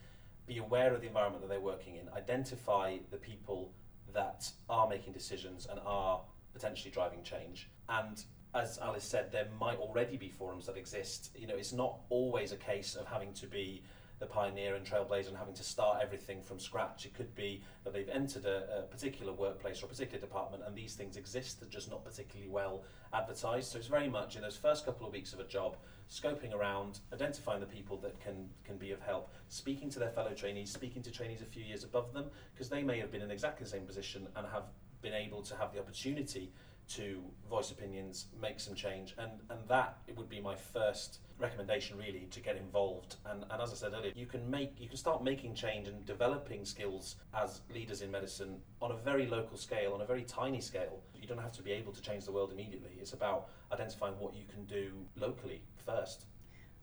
be 0.47 0.59
aware 0.59 0.95
of 0.95 1.01
the 1.01 1.07
environment 1.09 1.43
that 1.43 1.49
they're 1.49 1.61
working 1.61 1.97
in, 1.97 2.09
identify 2.17 2.99
the 3.11 3.17
people 3.17 3.73
that 4.15 4.51
are 4.69 4.89
making 4.89 5.13
decisions 5.13 5.67
and 5.71 5.81
are 5.85 6.21
potentially 6.53 6.91
driving 6.91 7.23
change. 7.23 7.69
And 7.89 8.23
as 8.55 8.79
Alice 8.79 9.05
said, 9.05 9.31
there 9.31 9.49
might 9.61 9.79
already 9.79 10.17
be 10.17 10.31
forums 10.31 10.67
that 10.67 10.77
exist. 10.77 11.31
You 11.37 11.47
know, 11.47 11.57
it's 11.57 11.73
not 11.73 12.01
always 12.09 12.53
a 12.53 12.57
case 12.57 12.95
of 12.95 13.07
having 13.07 13.33
to 13.35 13.47
be 13.47 13.83
the 14.19 14.27
pioneer 14.27 14.75
and 14.75 14.87
trailblazer 14.87 15.29
and 15.29 15.37
having 15.37 15.55
to 15.55 15.63
start 15.63 16.01
everything 16.03 16.43
from 16.43 16.59
scratch. 16.59 17.05
It 17.05 17.13
could 17.13 17.35
be 17.35 17.63
that 17.85 17.93
they've 17.93 18.09
entered 18.09 18.47
a, 18.47 18.79
a 18.79 18.83
particular 18.83 19.33
workplace 19.33 19.83
or 19.83 19.87
a 19.87 19.89
particular 19.89 20.19
department 20.19 20.63
and 20.67 20.75
these 20.75 20.95
things 20.95 21.19
exist, 21.19 21.61
they're 21.61 21.69
just 21.69 21.91
not 21.91 22.03
particularly 22.03 22.51
well 22.51 22.85
advertised. 23.13 23.71
So 23.71 23.79
it's 23.79 23.89
very 23.89 24.09
much 24.09 24.37
in 24.37 24.43
those 24.43 24.57
first 24.57 24.87
couple 24.87 25.07
of 25.07 25.13
weeks 25.13 25.35
of 25.35 25.41
a 25.41 25.45
job, 25.45 25.77
scoping 26.11 26.55
around, 26.55 27.01
identifying 27.13 27.61
the 27.61 27.67
people 27.67 27.97
that 27.99 28.19
can, 28.21 28.49
can 28.65 28.77
be 28.77 28.93
of 28.93 29.01
help, 29.01 29.33
speaking 29.49 29.91
to 29.91 29.99
their 29.99 30.11
fellow 30.11 30.33
trainees, 30.33 30.71
speaking 30.71 31.03
to 31.03 31.11
trainees 31.11 31.43
a 31.43 31.45
few 31.45 31.65
years 31.65 31.85
above 31.85 32.13
them, 32.13 32.27
because 32.55 32.69
they 32.69 32.83
may 32.83 32.99
have 32.99 33.11
been 33.11 33.23
in 33.23 33.31
exactly 33.31 33.65
the 33.65 33.71
same 33.71 33.85
position 33.85 34.27
and 34.37 34.47
have 34.47 34.65
been 35.03 35.15
able 35.15 35.43
to 35.43 35.57
have 35.57 35.73
the 35.73 35.79
opportunity 35.79 36.51
to 36.89 37.21
voice 37.49 37.71
opinions, 37.71 38.27
make 38.41 38.61
some 38.61 38.75
change, 38.75 39.15
and, 39.19 39.33
and 39.51 39.61
that 39.69 39.99
it 40.07 40.17
would 40.17 40.29
be 40.29 40.41
my 40.41 40.55
first 40.55 41.21
recommendation 41.39 41.99
really 41.99 42.29
to 42.31 42.41
get 42.41 42.57
involved. 42.57 43.17
And, 43.27 43.45
and 43.51 43.63
as 43.63 43.73
I 43.73 43.75
said 43.75 43.93
earlier, 43.95 44.13
you 44.15 44.27
can 44.27 44.49
make 44.51 44.75
you 44.79 44.89
can 44.89 44.97
start 44.97 45.23
making 45.23 45.55
change 45.55 45.89
and 45.89 46.05
developing 46.07 46.65
skills 46.65 47.17
as 47.35 47.61
leaders 47.73 48.03
in 48.03 48.11
medicine 48.11 48.61
on 48.81 48.93
a 48.93 48.97
very 48.97 49.27
local 49.27 49.57
scale, 49.57 49.93
on 49.93 50.01
a 50.01 50.07
very 50.07 50.23
tiny 50.23 50.61
scale. 50.61 51.01
You 51.15 51.27
don't 51.27 51.39
have 51.39 51.53
to 51.53 51.63
be 51.63 51.73
able 51.73 51.93
to 51.93 52.01
change 52.01 52.25
the 52.25 52.33
world 52.33 52.53
immediately. 52.53 52.93
It's 53.01 53.13
about 53.13 53.49
identifying 53.73 54.19
what 54.19 54.35
you 54.35 54.45
can 54.47 54.65
do 54.65 54.93
locally 55.17 55.63
first. 55.85 56.27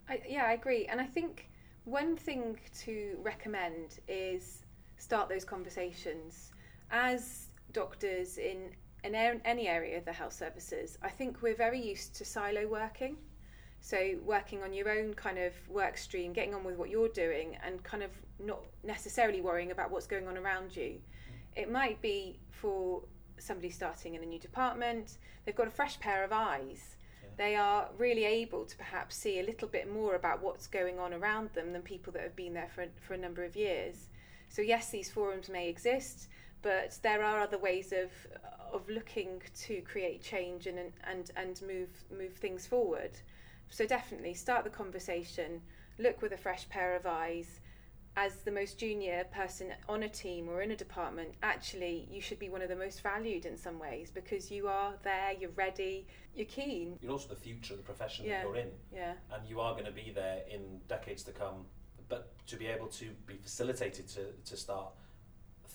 I, 0.10 0.22
yeah, 0.28 0.46
I 0.46 0.54
agree, 0.54 0.86
and 0.88 1.00
I 1.00 1.06
think 1.06 1.50
one 1.86 2.16
thing 2.16 2.60
to 2.82 3.18
recommend 3.22 4.00
is 4.08 4.64
start 4.98 5.30
those 5.30 5.46
conversations 5.46 6.52
as 6.92 7.48
doctors 7.72 8.38
in 8.38 8.70
in 9.04 9.16
any 9.16 9.68
area 9.68 9.98
of 9.98 10.06
the 10.06 10.14
health 10.14 10.34
services, 10.34 10.98
I 11.02 11.10
think 11.10 11.42
we're 11.42 11.56
very 11.56 11.82
used 11.82 12.16
to 12.16 12.26
silo 12.26 12.68
working. 12.68 13.18
So, 13.82 14.16
working 14.24 14.64
on 14.64 14.72
your 14.72 14.90
own 14.90 15.14
kind 15.14 15.38
of 15.38 15.54
work 15.68 15.98
stream, 15.98 16.32
getting 16.32 16.54
on 16.54 16.64
with 16.64 16.78
what 16.78 16.90
you're 16.90 17.10
doing, 17.10 17.58
and 17.66 17.84
kind 17.84 18.02
of 18.02 18.12
not 18.40 18.62
necessarily 18.84 19.42
worrying 19.42 19.72
about 19.72 19.92
what's 19.92 20.08
going 20.08 20.26
on 20.28 20.38
around 20.38 20.74
you. 20.74 21.02
Mm. 21.02 21.62
It 21.62 21.70
might 21.70 22.02
be 22.02 22.40
for 22.50 23.04
somebody 23.44 23.70
starting 23.70 24.16
in 24.16 24.24
a 24.24 24.26
new 24.26 24.40
department, 24.40 25.18
they've 25.46 25.56
got 25.56 25.68
a 25.68 25.72
fresh 25.72 26.00
pair 26.00 26.24
of 26.24 26.32
eyes. 26.32 26.96
Yeah. 27.22 27.30
They 27.38 27.56
are 27.56 27.90
really 27.98 28.26
able 28.26 28.66
to 28.66 28.78
perhaps 28.78 29.16
see 29.16 29.40
a 29.40 29.44
little 29.44 29.68
bit 29.68 29.92
more 29.92 30.16
about 30.16 30.42
what's 30.42 30.68
going 30.68 31.00
on 31.00 31.14
around 31.14 31.50
them 31.54 31.74
than 31.74 31.82
people 31.82 32.14
that 32.14 32.24
have 32.24 32.36
been 32.36 32.54
there 32.54 32.70
for, 32.74 32.86
for 33.02 33.14
a 33.14 33.18
number 33.18 33.44
of 33.44 33.56
years. 33.56 34.08
So, 34.50 34.62
yes, 34.62 34.90
these 34.90 35.10
forums 35.10 35.50
may 35.50 35.68
exist, 35.68 36.28
but 36.62 36.98
there 37.02 37.24
are 37.24 37.42
other 37.42 37.58
ways 37.58 37.92
of 37.92 38.12
of 38.74 38.90
looking 38.90 39.42
to 39.62 39.82
create 39.82 40.22
change 40.22 40.68
and 40.68 40.80
and 41.04 41.32
and 41.36 41.62
move 41.62 41.90
move 42.12 42.34
things 42.34 42.68
forward. 42.68 43.12
So 43.70 43.86
definitely 43.86 44.34
start 44.34 44.64
the 44.64 44.70
conversation. 44.70 45.62
Look 45.98 46.22
with 46.22 46.32
a 46.32 46.38
fresh 46.38 46.68
pair 46.70 46.96
of 46.96 47.06
eyes. 47.06 47.60
As 48.16 48.44
the 48.44 48.52
most 48.52 48.78
junior 48.78 49.26
person 49.34 49.74
on 49.90 50.04
a 50.04 50.10
team 50.10 50.48
or 50.48 50.62
in 50.62 50.70
a 50.70 50.76
department, 50.76 51.34
actually, 51.42 52.08
you 52.12 52.22
should 52.22 52.38
be 52.38 52.48
one 52.48 52.62
of 52.62 52.70
the 52.70 52.76
most 52.76 53.02
valued 53.02 53.48
in 53.48 53.58
some 53.58 53.80
ways 53.80 54.12
because 54.12 54.52
you 54.52 54.68
are 54.68 54.94
there, 55.02 55.34
you're 55.40 55.50
ready, 55.56 56.06
you're 56.36 56.46
keen. 56.46 57.00
You're 57.02 57.14
also 57.14 57.30
the 57.30 57.36
future 57.36 57.74
of 57.74 57.80
the 57.80 57.84
profession 57.84 58.26
yeah. 58.26 58.44
that 58.44 58.48
you're 58.48 58.58
in. 58.58 58.70
Yeah. 58.94 59.14
And 59.34 59.50
you 59.50 59.60
are 59.60 59.74
going 59.74 59.86
to 59.86 59.92
be 59.92 60.12
there 60.14 60.42
in 60.48 60.80
decades 60.88 61.24
to 61.24 61.32
come. 61.32 61.66
But 62.08 62.32
to 62.46 62.56
be 62.56 62.68
able 62.68 62.88
to 62.88 63.06
be 63.26 63.38
facilitated 63.38 64.08
to, 64.10 64.26
to 64.46 64.58
start 64.58 64.94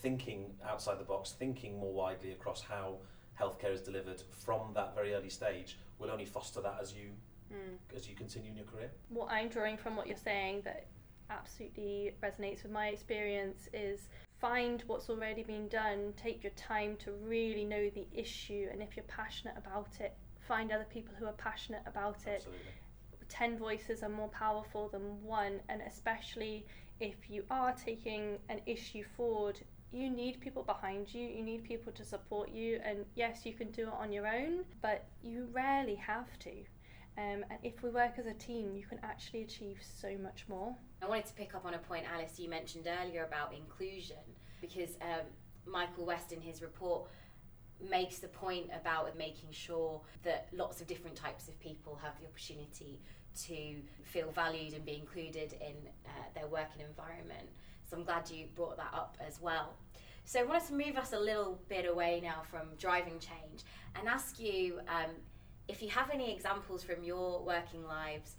thinking 0.02 0.54
outside 0.66 0.98
the 0.98 1.04
box, 1.04 1.34
thinking 1.38 1.78
more 1.78 1.92
widely 1.92 2.32
across 2.32 2.62
how 2.62 2.98
healthcare 3.38 3.72
is 3.72 3.80
delivered 3.80 4.22
from 4.30 4.72
that 4.74 4.94
very 4.94 5.14
early 5.14 5.30
stage 5.30 5.78
will 5.98 6.10
only 6.10 6.24
foster 6.24 6.60
that 6.60 6.78
as 6.80 6.92
you 6.92 7.10
mm. 7.52 7.96
as 7.96 8.08
you 8.08 8.14
continue 8.14 8.50
in 8.50 8.56
your 8.56 8.66
career. 8.66 8.90
What 9.08 9.30
I'm 9.30 9.48
drawing 9.48 9.76
from 9.76 9.96
what 9.96 10.06
you're 10.06 10.16
saying 10.16 10.62
that 10.64 10.86
absolutely 11.30 12.14
resonates 12.22 12.62
with 12.62 12.72
my 12.72 12.88
experience 12.88 13.68
is 13.72 14.08
find 14.40 14.82
what's 14.86 15.10
already 15.10 15.42
been 15.42 15.68
done, 15.68 16.14
take 16.16 16.42
your 16.42 16.52
time 16.52 16.96
to 17.04 17.12
really 17.22 17.64
know 17.64 17.90
the 17.90 18.06
issue 18.14 18.68
and 18.72 18.82
if 18.82 18.96
you're 18.96 19.04
passionate 19.04 19.54
about 19.56 19.88
it, 20.00 20.14
find 20.40 20.72
other 20.72 20.86
people 20.90 21.14
who 21.18 21.26
are 21.26 21.32
passionate 21.32 21.82
about 21.86 22.26
it. 22.26 22.36
Absolutely. 22.46 22.60
10 23.28 23.58
voices 23.58 24.02
are 24.02 24.08
more 24.08 24.28
powerful 24.28 24.88
than 24.88 25.22
one 25.22 25.60
and 25.68 25.82
especially 25.82 26.64
if 26.98 27.28
you 27.28 27.44
are 27.50 27.72
taking 27.72 28.38
an 28.48 28.60
issue 28.64 29.04
forward 29.16 29.60
you 29.92 30.10
need 30.10 30.40
people 30.40 30.62
behind 30.62 31.12
you, 31.12 31.26
you 31.26 31.42
need 31.42 31.64
people 31.64 31.92
to 31.92 32.04
support 32.04 32.50
you, 32.50 32.80
and 32.84 33.04
yes, 33.14 33.46
you 33.46 33.52
can 33.52 33.70
do 33.70 33.82
it 33.82 33.94
on 33.98 34.12
your 34.12 34.26
own, 34.26 34.64
but 34.82 35.06
you 35.22 35.48
rarely 35.52 35.94
have 35.94 36.38
to. 36.40 36.50
Um, 37.16 37.44
and 37.50 37.58
if 37.62 37.82
we 37.82 37.90
work 37.90 38.12
as 38.18 38.26
a 38.26 38.34
team, 38.34 38.74
you 38.76 38.84
can 38.84 39.00
actually 39.02 39.42
achieve 39.42 39.78
so 39.82 40.16
much 40.22 40.44
more. 40.48 40.74
I 41.02 41.06
wanted 41.08 41.26
to 41.26 41.34
pick 41.34 41.54
up 41.54 41.64
on 41.64 41.74
a 41.74 41.78
point, 41.78 42.04
Alice, 42.12 42.38
you 42.38 42.48
mentioned 42.48 42.86
earlier 43.02 43.24
about 43.24 43.54
inclusion, 43.54 44.16
because 44.60 44.96
um, 45.00 45.26
Michael 45.66 46.04
West, 46.04 46.32
in 46.32 46.40
his 46.40 46.62
report, 46.62 47.08
makes 47.80 48.18
the 48.18 48.28
point 48.28 48.66
about 48.80 49.16
making 49.16 49.50
sure 49.52 50.00
that 50.22 50.48
lots 50.52 50.80
of 50.80 50.86
different 50.86 51.16
types 51.16 51.48
of 51.48 51.58
people 51.60 51.98
have 52.02 52.12
the 52.20 52.26
opportunity 52.26 53.00
to 53.46 53.76
feel 54.04 54.30
valued 54.32 54.74
and 54.74 54.84
be 54.84 54.96
included 54.96 55.54
in 55.60 55.76
uh, 56.06 56.10
their 56.34 56.48
working 56.48 56.82
environment. 56.86 57.48
So 57.88 57.96
I'm 57.96 58.04
glad 58.04 58.30
you 58.30 58.46
brought 58.54 58.76
that 58.76 58.92
up 58.92 59.16
as 59.26 59.40
well. 59.40 59.74
So 60.24 60.40
I 60.40 60.42
wanted 60.42 60.66
to 60.68 60.74
move 60.74 60.96
us 60.98 61.14
a 61.14 61.18
little 61.18 61.58
bit 61.68 61.88
away 61.88 62.20
now 62.22 62.42
from 62.50 62.68
driving 62.78 63.18
change 63.18 63.64
and 63.98 64.06
ask 64.06 64.38
you 64.38 64.80
um, 64.86 65.12
if 65.68 65.82
you 65.82 65.88
have 65.88 66.10
any 66.10 66.30
examples 66.32 66.84
from 66.84 67.02
your 67.02 67.42
working 67.42 67.86
lives 67.86 68.36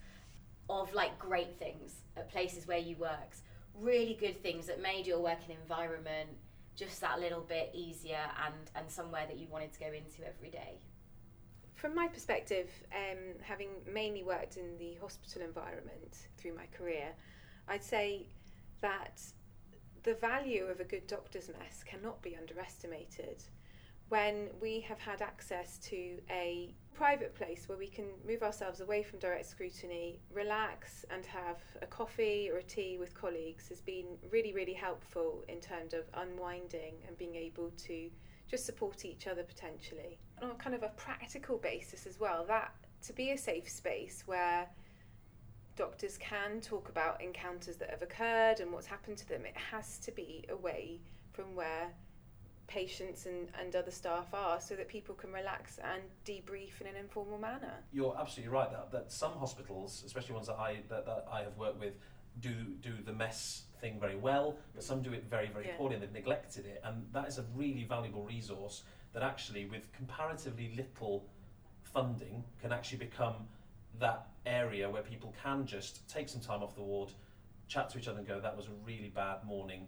of 0.69 0.93
like 0.93 1.17
great 1.17 1.57
things 1.57 2.03
at 2.15 2.29
places 2.29 2.67
where 2.67 2.77
you 2.77 2.95
worked, 2.97 3.39
really 3.73 4.15
good 4.19 4.41
things 4.43 4.67
that 4.67 4.79
made 4.81 5.07
your 5.07 5.19
working 5.19 5.55
environment 5.61 6.29
just 6.75 7.01
that 7.01 7.19
little 7.19 7.41
bit 7.41 7.71
easier 7.73 8.21
and, 8.45 8.53
and 8.75 8.89
somewhere 8.89 9.25
that 9.27 9.37
you 9.37 9.47
wanted 9.49 9.73
to 9.73 9.79
go 9.79 9.87
into 9.87 10.27
every 10.27 10.49
day. 10.49 10.77
From 11.73 11.95
my 11.95 12.07
perspective, 12.07 12.69
um, 12.93 13.17
having 13.41 13.69
mainly 13.91 14.21
worked 14.21 14.57
in 14.57 14.77
the 14.77 14.95
hospital 15.01 15.41
environment 15.41 16.27
through 16.37 16.55
my 16.55 16.65
career, 16.77 17.07
I'd 17.67 17.83
say 17.83 18.27
that 18.81 19.21
the 20.03 20.13
value 20.15 20.65
of 20.65 20.79
a 20.79 20.83
good 20.83 21.07
doctor's 21.07 21.49
mess 21.49 21.83
cannot 21.83 22.21
be 22.21 22.35
underestimated. 22.35 23.43
When 24.09 24.49
we 24.59 24.79
have 24.81 24.99
had 24.99 25.21
access 25.21 25.77
to 25.89 26.19
a 26.31 26.73
private 26.95 27.35
place 27.35 27.69
where 27.69 27.77
we 27.77 27.87
can 27.87 28.05
move 28.27 28.41
ourselves 28.41 28.81
away 28.81 29.03
from 29.03 29.19
direct 29.19 29.45
scrutiny, 29.45 30.19
relax, 30.33 31.05
and 31.11 31.25
have 31.25 31.57
a 31.81 31.85
coffee 31.85 32.49
or 32.51 32.57
a 32.57 32.63
tea 32.63 32.97
with 32.97 33.13
colleagues 33.13 33.69
has 33.69 33.81
been 33.81 34.17
really, 34.31 34.51
really 34.51 34.73
helpful 34.73 35.43
in 35.47 35.59
terms 35.59 35.93
of 35.93 36.05
unwinding 36.15 36.95
and 37.07 37.17
being 37.17 37.35
able 37.35 37.69
to 37.77 38.09
just 38.49 38.65
support 38.65 39.05
each 39.05 39.27
other 39.27 39.43
potentially. 39.43 40.17
On 40.41 40.55
kind 40.55 40.75
of 40.75 40.81
a 40.81 40.89
practical 40.97 41.57
basis 41.57 42.07
as 42.07 42.19
well, 42.19 42.43
that 42.47 42.73
to 43.03 43.13
be 43.13 43.31
a 43.31 43.37
safe 43.37 43.69
space 43.69 44.23
where 44.25 44.67
doctors 45.79 46.17
can 46.17 46.59
talk 46.59 46.89
about 46.89 47.21
encounters 47.23 47.77
that 47.77 47.89
have 47.89 48.01
occurred 48.01 48.59
and 48.59 48.69
what's 48.71 48.85
happened 48.85 49.17
to 49.17 49.27
them, 49.29 49.45
it 49.45 49.55
has 49.55 49.97
to 49.97 50.11
be 50.11 50.43
away 50.49 50.99
from 51.31 51.55
where 51.55 51.87
patients 52.67 53.25
and, 53.25 53.47
and 53.57 53.73
other 53.77 53.89
staff 53.89 54.27
are 54.33 54.59
so 54.59 54.75
that 54.75 54.89
people 54.89 55.15
can 55.15 55.31
relax 55.31 55.79
and 55.79 56.03
debrief 56.25 56.81
in 56.81 56.87
an 56.87 56.97
informal 56.99 57.37
manner. 57.37 57.73
You're 57.93 58.15
absolutely 58.19 58.53
right 58.53 58.69
that, 58.69 58.91
that 58.91 59.09
some 59.09 59.31
hospitals, 59.31 60.03
especially 60.05 60.35
ones 60.35 60.47
that 60.47 60.59
I 60.59 60.79
that, 60.89 61.05
that 61.05 61.25
I 61.31 61.43
have 61.43 61.57
worked 61.57 61.79
with, 61.79 61.93
do 62.41 62.53
do 62.81 62.91
the 63.05 63.13
mess 63.13 63.63
thing 63.79 63.99
very 64.01 64.17
well, 64.17 64.57
but 64.75 64.83
some 64.83 65.01
do 65.01 65.13
it 65.13 65.23
very, 65.29 65.47
very 65.47 65.67
yeah. 65.67 65.77
poorly 65.77 65.95
and 65.95 66.03
they've 66.03 66.11
neglected 66.11 66.65
it. 66.65 66.81
And 66.83 67.07
that 67.13 67.29
is 67.29 67.37
a 67.37 67.45
really 67.55 67.85
valuable 67.85 68.25
resource 68.25 68.83
that 69.13 69.23
actually 69.23 69.65
with 69.65 69.89
comparatively 69.93 70.73
little 70.75 71.23
funding 71.93 72.43
can 72.61 72.73
actually 72.73 72.97
become 72.97 73.47
that 73.99 74.27
area 74.45 74.89
where 74.89 75.01
people 75.01 75.33
can 75.43 75.65
just 75.65 76.07
take 76.09 76.29
some 76.29 76.41
time 76.41 76.63
off 76.63 76.75
the 76.75 76.81
ward, 76.81 77.11
chat 77.67 77.89
to 77.91 77.99
each 77.99 78.07
other 78.07 78.19
and 78.19 78.27
go, 78.27 78.39
that 78.39 78.55
was 78.55 78.65
a 78.65 78.85
really 78.85 79.11
bad 79.13 79.43
morning. 79.45 79.87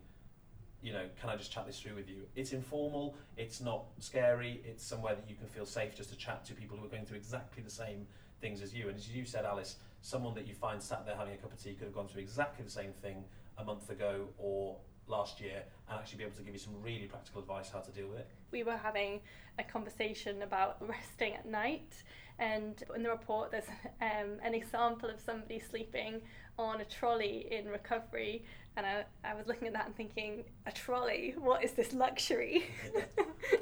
You 0.81 0.93
know, 0.93 1.03
can 1.19 1.29
I 1.29 1.35
just 1.35 1.51
chat 1.51 1.65
this 1.67 1.79
through 1.79 1.95
with 1.95 2.09
you? 2.09 2.23
It's 2.35 2.53
informal, 2.53 3.15
it's 3.37 3.61
not 3.61 3.85
scary, 3.99 4.61
it's 4.65 4.83
somewhere 4.83 5.15
that 5.15 5.29
you 5.29 5.35
can 5.35 5.47
feel 5.47 5.65
safe 5.65 5.95
just 5.95 6.09
to 6.09 6.17
chat 6.17 6.43
to 6.45 6.53
people 6.53 6.77
who 6.77 6.85
are 6.85 6.89
going 6.89 7.05
through 7.05 7.17
exactly 7.17 7.61
the 7.63 7.71
same 7.71 8.07
things 8.39 8.61
as 8.61 8.73
you. 8.73 8.87
And 8.87 8.97
as 8.97 9.07
you 9.09 9.25
said, 9.25 9.45
Alice, 9.45 9.75
someone 10.01 10.33
that 10.35 10.47
you 10.47 10.55
find 10.55 10.81
sat 10.81 11.05
there 11.05 11.15
having 11.15 11.33
a 11.33 11.37
cup 11.37 11.53
of 11.53 11.63
tea 11.63 11.73
could 11.73 11.85
have 11.85 11.93
gone 11.93 12.07
through 12.07 12.21
exactly 12.21 12.65
the 12.65 12.71
same 12.71 12.91
thing 13.01 13.23
a 13.57 13.63
month 13.63 13.89
ago 13.89 14.27
or 14.37 14.77
last 15.07 15.39
year 15.39 15.63
and 15.89 15.99
actually 15.99 16.17
be 16.17 16.23
able 16.23 16.35
to 16.35 16.41
give 16.41 16.53
you 16.53 16.59
some 16.59 16.73
really 16.81 17.05
practical 17.05 17.41
advice 17.41 17.69
how 17.69 17.79
to 17.79 17.91
deal 17.91 18.07
with 18.07 18.19
it. 18.19 18.27
We 18.51 18.63
were 18.63 18.77
having 18.77 19.19
a 19.59 19.63
conversation 19.63 20.41
about 20.41 20.77
resting 20.87 21.33
at 21.33 21.45
night 21.45 21.93
And 22.39 22.83
in 22.95 23.03
the 23.03 23.09
report, 23.09 23.51
there's 23.51 23.69
um, 24.01 24.39
an 24.43 24.53
example 24.53 25.09
of 25.09 25.19
somebody 25.19 25.59
sleeping 25.59 26.21
on 26.57 26.81
a 26.81 26.85
trolley 26.85 27.47
in 27.51 27.67
recovery. 27.67 28.43
And 28.77 28.85
I, 28.85 29.03
I 29.23 29.33
was 29.33 29.47
looking 29.47 29.67
at 29.67 29.73
that 29.73 29.87
and 29.87 29.95
thinking, 29.95 30.43
a 30.65 30.71
trolley? 30.71 31.35
What 31.37 31.63
is 31.63 31.71
this 31.73 31.93
luxury? 31.93 32.65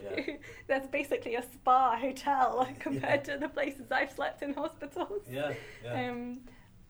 Yeah. 0.04 0.36
That's 0.68 0.88
basically 0.88 1.36
a 1.36 1.42
spa 1.42 1.98
hotel 1.98 2.68
compared 2.80 3.24
to 3.26 3.38
the 3.38 3.50
places 3.50 3.92
I've 3.92 4.12
slept 4.12 4.44
in 4.44 4.54
hospitals. 4.54 5.24
Yeah, 5.30 5.54
yeah. 5.84 6.10
Um, 6.10 6.42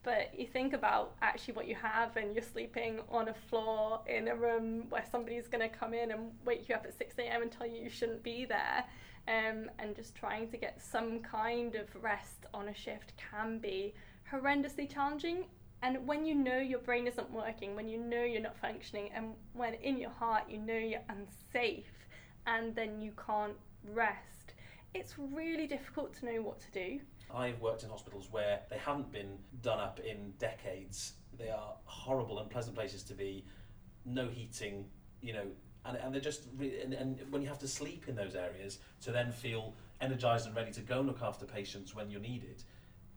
but 0.03 0.37
you 0.37 0.47
think 0.47 0.73
about 0.73 1.15
actually 1.21 1.53
what 1.55 1.67
you 1.67 1.75
have, 1.75 2.15
and 2.17 2.33
you're 2.33 2.43
sleeping 2.43 2.99
on 3.09 3.29
a 3.29 3.33
floor 3.33 4.01
in 4.07 4.27
a 4.27 4.35
room 4.35 4.85
where 4.89 5.03
somebody's 5.11 5.47
going 5.47 5.67
to 5.67 5.75
come 5.75 5.93
in 5.93 6.11
and 6.11 6.31
wake 6.45 6.69
you 6.69 6.75
up 6.75 6.85
at 6.85 6.97
6 6.97 7.15
a.m. 7.19 7.41
and 7.41 7.51
tell 7.51 7.67
you 7.67 7.81
you 7.83 7.89
shouldn't 7.89 8.23
be 8.23 8.45
there. 8.45 8.85
Um, 9.29 9.69
and 9.77 9.95
just 9.95 10.15
trying 10.15 10.49
to 10.49 10.57
get 10.57 10.81
some 10.81 11.19
kind 11.19 11.75
of 11.75 11.87
rest 12.01 12.47
on 12.51 12.69
a 12.69 12.73
shift 12.73 13.13
can 13.31 13.59
be 13.59 13.93
horrendously 14.31 14.91
challenging. 14.91 15.45
And 15.83 16.07
when 16.07 16.25
you 16.25 16.33
know 16.33 16.57
your 16.57 16.79
brain 16.79 17.05
isn't 17.05 17.31
working, 17.31 17.75
when 17.75 17.87
you 17.87 17.99
know 17.99 18.23
you're 18.23 18.41
not 18.41 18.57
functioning, 18.57 19.11
and 19.13 19.35
when 19.53 19.75
in 19.75 19.99
your 19.99 20.09
heart 20.09 20.45
you 20.49 20.57
know 20.57 20.75
you're 20.77 21.05
unsafe, 21.09 22.07
and 22.47 22.75
then 22.75 23.01
you 23.01 23.13
can't 23.23 23.53
rest, 23.93 24.55
it's 24.95 25.13
really 25.19 25.67
difficult 25.67 26.13
to 26.15 26.25
know 26.25 26.41
what 26.41 26.59
to 26.61 26.71
do. 26.71 26.99
I've 27.33 27.61
worked 27.61 27.83
in 27.83 27.89
hospitals 27.89 28.29
where 28.31 28.61
they 28.71 28.79
haven't 28.79 29.11
been 29.11 29.37
done 29.61 29.79
up 29.79 29.99
in 29.99 30.33
decades. 30.39 31.13
They 31.37 31.49
are 31.49 31.75
horrible, 31.85 32.39
and 32.39 32.47
unpleasant 32.47 32.75
places 32.75 33.03
to 33.03 33.13
be. 33.13 33.45
No 34.05 34.27
heating, 34.27 34.85
you 35.21 35.33
know, 35.33 35.45
and, 35.85 35.97
and 35.97 36.13
they're 36.13 36.21
just 36.21 36.43
and, 36.59 36.93
and 36.93 37.19
when 37.31 37.41
you 37.41 37.47
have 37.47 37.59
to 37.59 37.67
sleep 37.67 38.05
in 38.07 38.15
those 38.15 38.35
areas 38.35 38.79
to 39.01 39.11
then 39.11 39.31
feel 39.31 39.73
energized 40.01 40.45
and 40.47 40.55
ready 40.55 40.71
to 40.71 40.81
go 40.81 41.01
look 41.01 41.21
after 41.21 41.45
patients 41.45 41.95
when 41.95 42.09
you're 42.09 42.21
needed, 42.21 42.63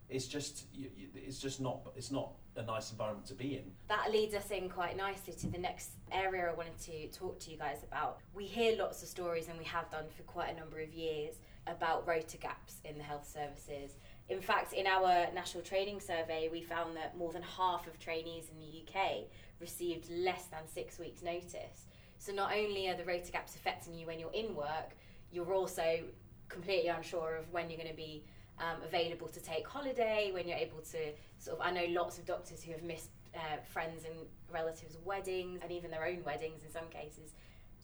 it's 0.09 0.26
just 0.26 0.66
it's 1.14 1.38
just 1.38 1.61
not 1.61 1.81
it's 1.97 2.11
not 2.11 2.33
a 2.57 2.62
nice 2.62 2.90
environment 2.90 3.26
to 3.26 3.35
be 3.35 3.57
in. 3.57 3.64
That 3.88 4.12
leads 4.12 4.35
us 4.35 4.50
in 4.50 4.69
quite 4.69 4.97
nicely 4.97 5.33
to 5.35 5.47
the 5.47 5.59
next 5.59 5.92
area 6.11 6.50
I 6.50 6.54
wanted 6.54 6.78
to 6.81 7.09
talk 7.09 7.38
to 7.40 7.50
you 7.50 7.57
guys 7.57 7.78
about. 7.83 8.19
We 8.35 8.45
hear 8.45 8.76
lots 8.76 9.02
of 9.02 9.09
stories, 9.09 9.49
and 9.49 9.59
we 9.59 9.64
have 9.64 9.90
done 9.90 10.04
for 10.14 10.23
quite 10.25 10.54
a 10.54 10.59
number 10.59 10.78
of 10.81 10.92
years, 10.92 11.37
about 11.66 12.07
rota 12.07 12.37
gaps 12.37 12.76
in 12.85 12.99
the 12.99 13.04
health 13.04 13.28
services. 13.28 13.97
In 14.28 14.40
fact, 14.40 14.73
in 14.73 14.87
our 14.87 15.28
national 15.35 15.62
training 15.62 16.00
survey, 16.00 16.49
we 16.50 16.62
found 16.62 16.97
that 16.97 17.16
more 17.16 17.33
than 17.33 17.42
half 17.42 17.87
of 17.87 17.99
trainees 17.99 18.45
in 18.50 18.59
the 18.59 18.83
UK 18.83 19.25
received 19.61 20.11
less 20.11 20.45
than 20.47 20.66
six 20.73 20.99
weeks' 20.99 21.23
notice. 21.23 21.87
So 22.23 22.33
not 22.33 22.52
only 22.52 22.88
are 22.88 22.95
the 22.95 23.05
rota 23.05 23.33
gaps 23.33 23.57
affecting 23.57 23.95
you 23.95 24.07
when 24.07 24.21
you're 24.21 24.31
in 24.33 24.55
work, 24.55 24.95
you're 25.33 25.52
also 25.52 26.05
completely 26.49 26.88
unsure 26.88 27.35
of 27.35 27.50
when 27.50 27.69
you're 27.69 27.79
going 27.79 27.91
to 27.91 27.97
be 27.97 28.23
um, 28.61 28.81
available 28.85 29.26
to 29.26 29.41
take 29.41 29.67
holiday, 29.67 30.31
when 30.33 30.47
you're 30.47 30.57
able 30.57 30.79
to 30.93 30.99
sort 31.38 31.59
of. 31.59 31.67
I 31.67 31.73
know 31.73 31.85
lots 31.88 32.19
of 32.19 32.25
doctors 32.25 32.62
who 32.62 32.71
have 32.71 32.85
missed 32.85 33.11
uh, 33.35 33.57
friends 33.64 34.05
and 34.05 34.14
relatives' 34.52 34.97
weddings 35.05 35.59
and 35.64 35.73
even 35.73 35.91
their 35.91 36.07
own 36.07 36.23
weddings 36.23 36.62
in 36.64 36.71
some 36.71 36.88
cases. 36.91 37.35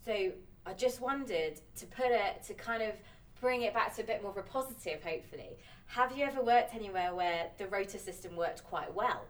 So 0.04 0.30
I 0.64 0.72
just 0.72 1.00
wondered 1.00 1.60
to 1.74 1.86
put 1.86 2.12
it 2.12 2.44
to 2.44 2.54
kind 2.54 2.84
of 2.84 2.94
bring 3.40 3.62
it 3.62 3.74
back 3.74 3.96
to 3.96 4.02
a 4.02 4.04
bit 4.04 4.22
more 4.22 4.30
of 4.30 4.36
a 4.36 4.42
positive, 4.42 5.02
hopefully. 5.02 5.56
Have 5.86 6.16
you 6.16 6.24
ever 6.24 6.42
worked 6.42 6.76
anywhere 6.76 7.12
where 7.12 7.50
the 7.58 7.66
rota 7.66 7.98
system 7.98 8.36
worked 8.36 8.62
quite 8.62 8.94
well? 8.94 9.24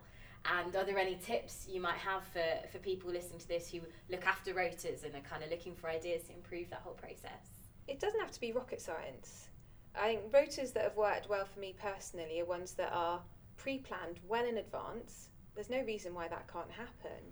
And 0.44 0.74
are 0.76 0.84
there 0.84 0.98
any 0.98 1.16
tips 1.16 1.66
you 1.68 1.80
might 1.80 1.98
have 1.98 2.24
for, 2.24 2.68
for 2.70 2.78
people 2.78 3.10
listening 3.10 3.38
to 3.40 3.48
this 3.48 3.70
who 3.70 3.80
look 4.10 4.26
after 4.26 4.54
rotas 4.54 5.04
and 5.04 5.14
are 5.14 5.20
kind 5.20 5.42
of 5.42 5.50
looking 5.50 5.74
for 5.74 5.88
ideas 5.88 6.24
to 6.24 6.34
improve 6.34 6.70
that 6.70 6.80
whole 6.80 6.94
process? 6.94 7.68
It 7.86 8.00
doesn't 8.00 8.20
have 8.20 8.30
to 8.32 8.40
be 8.40 8.52
rocket 8.52 8.80
science. 8.80 9.48
I 9.94 10.08
think 10.08 10.32
rotas 10.32 10.72
that 10.74 10.84
have 10.84 10.96
worked 10.96 11.28
well 11.28 11.44
for 11.44 11.58
me 11.60 11.74
personally 11.80 12.40
are 12.40 12.44
ones 12.44 12.72
that 12.74 12.92
are 12.92 13.20
pre 13.56 13.78
planned 13.78 14.20
well 14.26 14.46
in 14.46 14.58
advance. 14.58 15.28
There's 15.54 15.70
no 15.70 15.82
reason 15.82 16.14
why 16.14 16.28
that 16.28 16.50
can't 16.52 16.70
happen. 16.70 17.22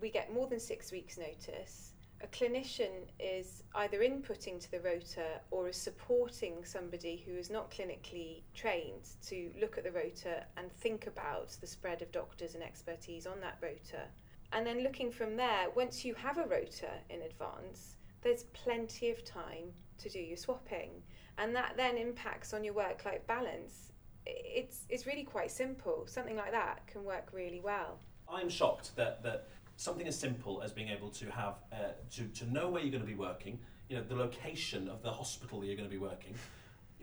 We 0.00 0.10
get 0.10 0.32
more 0.32 0.46
than 0.46 0.58
six 0.58 0.90
weeks' 0.90 1.18
notice. 1.18 1.91
A 2.22 2.26
clinician 2.28 3.08
is 3.18 3.64
either 3.74 3.98
inputting 3.98 4.60
to 4.60 4.70
the 4.70 4.78
rota 4.78 5.40
or 5.50 5.68
is 5.68 5.76
supporting 5.76 6.64
somebody 6.64 7.16
who 7.26 7.32
is 7.32 7.50
not 7.50 7.68
clinically 7.68 8.42
trained 8.54 9.08
to 9.26 9.50
look 9.60 9.76
at 9.76 9.82
the 9.82 9.90
rota 9.90 10.44
and 10.56 10.70
think 10.70 11.08
about 11.08 11.56
the 11.60 11.66
spread 11.66 12.00
of 12.00 12.12
doctors 12.12 12.54
and 12.54 12.62
expertise 12.62 13.26
on 13.26 13.40
that 13.40 13.58
rota. 13.60 14.04
And 14.52 14.64
then 14.64 14.84
looking 14.84 15.10
from 15.10 15.36
there, 15.36 15.66
once 15.74 16.04
you 16.04 16.14
have 16.14 16.38
a 16.38 16.46
rota 16.46 16.90
in 17.10 17.22
advance, 17.22 17.96
there's 18.22 18.44
plenty 18.52 19.10
of 19.10 19.24
time 19.24 19.72
to 19.98 20.08
do 20.08 20.20
your 20.20 20.36
swapping. 20.36 21.02
And 21.38 21.56
that 21.56 21.76
then 21.76 21.96
impacts 21.96 22.54
on 22.54 22.62
your 22.62 22.74
work 22.74 23.04
life 23.04 23.26
balance. 23.26 23.90
It's, 24.26 24.86
it's 24.88 25.06
really 25.06 25.24
quite 25.24 25.50
simple. 25.50 26.04
Something 26.06 26.36
like 26.36 26.52
that 26.52 26.86
can 26.86 27.02
work 27.02 27.30
really 27.32 27.60
well. 27.60 27.98
I'm 28.28 28.48
shocked 28.48 28.94
that 28.96 29.22
that 29.24 29.48
something 29.82 30.06
as 30.06 30.18
simple 30.18 30.62
as 30.62 30.72
being 30.72 30.88
able 30.88 31.10
to 31.10 31.30
have 31.30 31.54
uh, 31.72 31.76
to 32.14 32.24
to 32.28 32.50
know 32.52 32.68
where 32.70 32.80
you're 32.82 32.90
going 32.92 33.02
to 33.02 33.06
be 33.08 33.14
working, 33.16 33.58
you 33.88 33.96
know, 33.96 34.02
the 34.02 34.14
location 34.14 34.88
of 34.88 35.02
the 35.02 35.10
hospital 35.10 35.60
that 35.60 35.66
you're 35.66 35.76
going 35.76 35.88
to 35.88 35.92
be 35.94 35.98
working. 35.98 36.34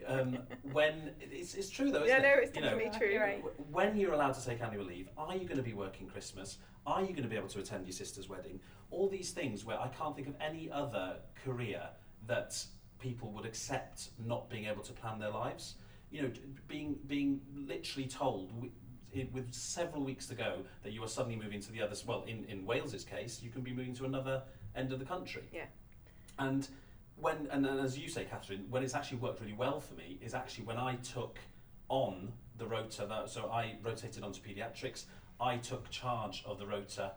Um, 0.06 0.38
when 0.72 1.10
it's, 1.20 1.54
it's 1.54 1.68
true 1.68 1.90
though, 1.92 2.04
isn't 2.04 2.08
Yeah, 2.08 2.18
it? 2.18 2.22
no, 2.36 2.42
it's 2.42 2.56
You 2.56 2.62
know, 2.62 2.70
definitely 2.78 2.98
true. 2.98 3.18
Right. 3.20 3.44
when 3.70 3.96
you're 3.96 4.14
allowed 4.14 4.32
to 4.32 4.44
take 4.44 4.62
annual 4.62 4.84
leave, 4.84 5.08
are 5.18 5.34
you 5.36 5.44
going 5.44 5.58
to 5.58 5.62
be 5.62 5.74
working 5.74 6.06
Christmas? 6.06 6.58
Are 6.86 7.02
you 7.02 7.08
going 7.08 7.22
to 7.22 7.28
be 7.28 7.36
able 7.36 7.48
to 7.48 7.58
attend 7.60 7.86
your 7.86 7.92
sister's 7.92 8.28
wedding? 8.28 8.60
All 8.90 9.08
these 9.08 9.30
things 9.30 9.64
where 9.64 9.78
I 9.78 9.88
can't 9.88 10.16
think 10.16 10.26
of 10.28 10.34
any 10.40 10.70
other 10.70 11.16
career 11.44 11.82
that 12.26 12.64
people 12.98 13.30
would 13.32 13.44
accept 13.44 14.10
not 14.26 14.48
being 14.48 14.64
able 14.64 14.82
to 14.82 14.92
plan 14.92 15.18
their 15.18 15.30
lives. 15.30 15.74
You 16.10 16.22
know, 16.22 16.30
being 16.66 16.96
being 17.06 17.40
literally 17.54 18.08
told 18.08 18.52
wi- 19.12 19.24
i- 19.26 19.28
with 19.32 19.52
several 19.54 20.02
weeks 20.04 20.26
to 20.28 20.34
go 20.34 20.58
that 20.82 20.92
you 20.92 21.02
are 21.02 21.08
suddenly 21.08 21.36
moving 21.36 21.60
to 21.60 21.72
the 21.72 21.82
other. 21.82 21.94
Well, 22.06 22.24
in 22.24 22.44
in 22.46 22.64
Wales's 22.66 23.04
case, 23.04 23.42
you 23.42 23.50
can 23.50 23.62
be 23.62 23.72
moving 23.72 23.94
to 23.96 24.04
another 24.04 24.42
end 24.74 24.92
of 24.92 24.98
the 24.98 25.04
country. 25.04 25.44
Yeah. 25.52 25.66
And 26.38 26.68
when 27.16 27.48
and, 27.50 27.66
and 27.66 27.80
as 27.80 27.98
you 27.98 28.08
say, 28.08 28.24
Catherine, 28.24 28.66
when 28.70 28.82
it's 28.82 28.94
actually 28.94 29.18
worked 29.18 29.40
really 29.40 29.52
well 29.52 29.80
for 29.80 29.94
me 29.94 30.18
is 30.22 30.34
actually 30.34 30.64
when 30.64 30.76
I 30.78 30.96
took 30.96 31.38
on 31.88 32.32
the 32.58 32.66
rota 32.66 33.06
that 33.06 33.28
so 33.30 33.50
I 33.50 33.76
rotated 33.82 34.22
onto 34.22 34.40
paediatrics. 34.40 35.04
I 35.40 35.56
took 35.56 35.88
charge 35.90 36.42
of 36.44 36.58
the 36.58 36.66
rota 36.66 37.12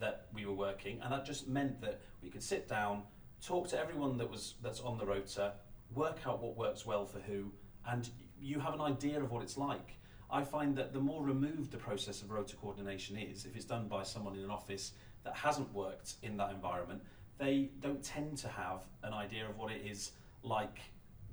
that 0.00 0.26
we 0.34 0.44
were 0.46 0.52
working, 0.54 1.00
and 1.00 1.12
that 1.12 1.24
just 1.24 1.46
meant 1.48 1.80
that 1.80 2.00
we 2.22 2.28
could 2.28 2.42
sit 2.42 2.66
down, 2.68 3.04
talk 3.40 3.68
to 3.68 3.78
everyone 3.78 4.16
that 4.18 4.28
was 4.28 4.54
that's 4.62 4.80
on 4.80 4.98
the 4.98 5.06
rota, 5.06 5.52
work 5.94 6.18
out 6.26 6.42
what 6.42 6.56
works 6.56 6.84
well 6.84 7.06
for 7.06 7.20
who, 7.20 7.52
and 7.88 8.10
you 8.40 8.58
have 8.58 8.74
an 8.74 8.80
idea 8.80 9.20
of 9.20 9.30
what 9.30 9.42
it's 9.42 9.56
like. 9.56 9.94
I 10.30 10.44
find 10.44 10.76
that 10.76 10.92
the 10.92 11.00
more 11.00 11.22
removed 11.22 11.70
the 11.70 11.78
process 11.78 12.22
of 12.22 12.30
rota 12.30 12.56
coordination 12.56 13.16
is, 13.16 13.46
if 13.46 13.56
it's 13.56 13.64
done 13.64 13.88
by 13.88 14.02
someone 14.02 14.36
in 14.36 14.42
an 14.42 14.50
office 14.50 14.92
that 15.24 15.34
hasn't 15.34 15.72
worked 15.72 16.14
in 16.22 16.36
that 16.36 16.50
environment, 16.50 17.02
they 17.38 17.70
don't 17.80 18.02
tend 18.02 18.36
to 18.38 18.48
have 18.48 18.82
an 19.02 19.14
idea 19.14 19.48
of 19.48 19.56
what 19.56 19.72
it 19.72 19.82
is 19.86 20.12
like 20.42 20.80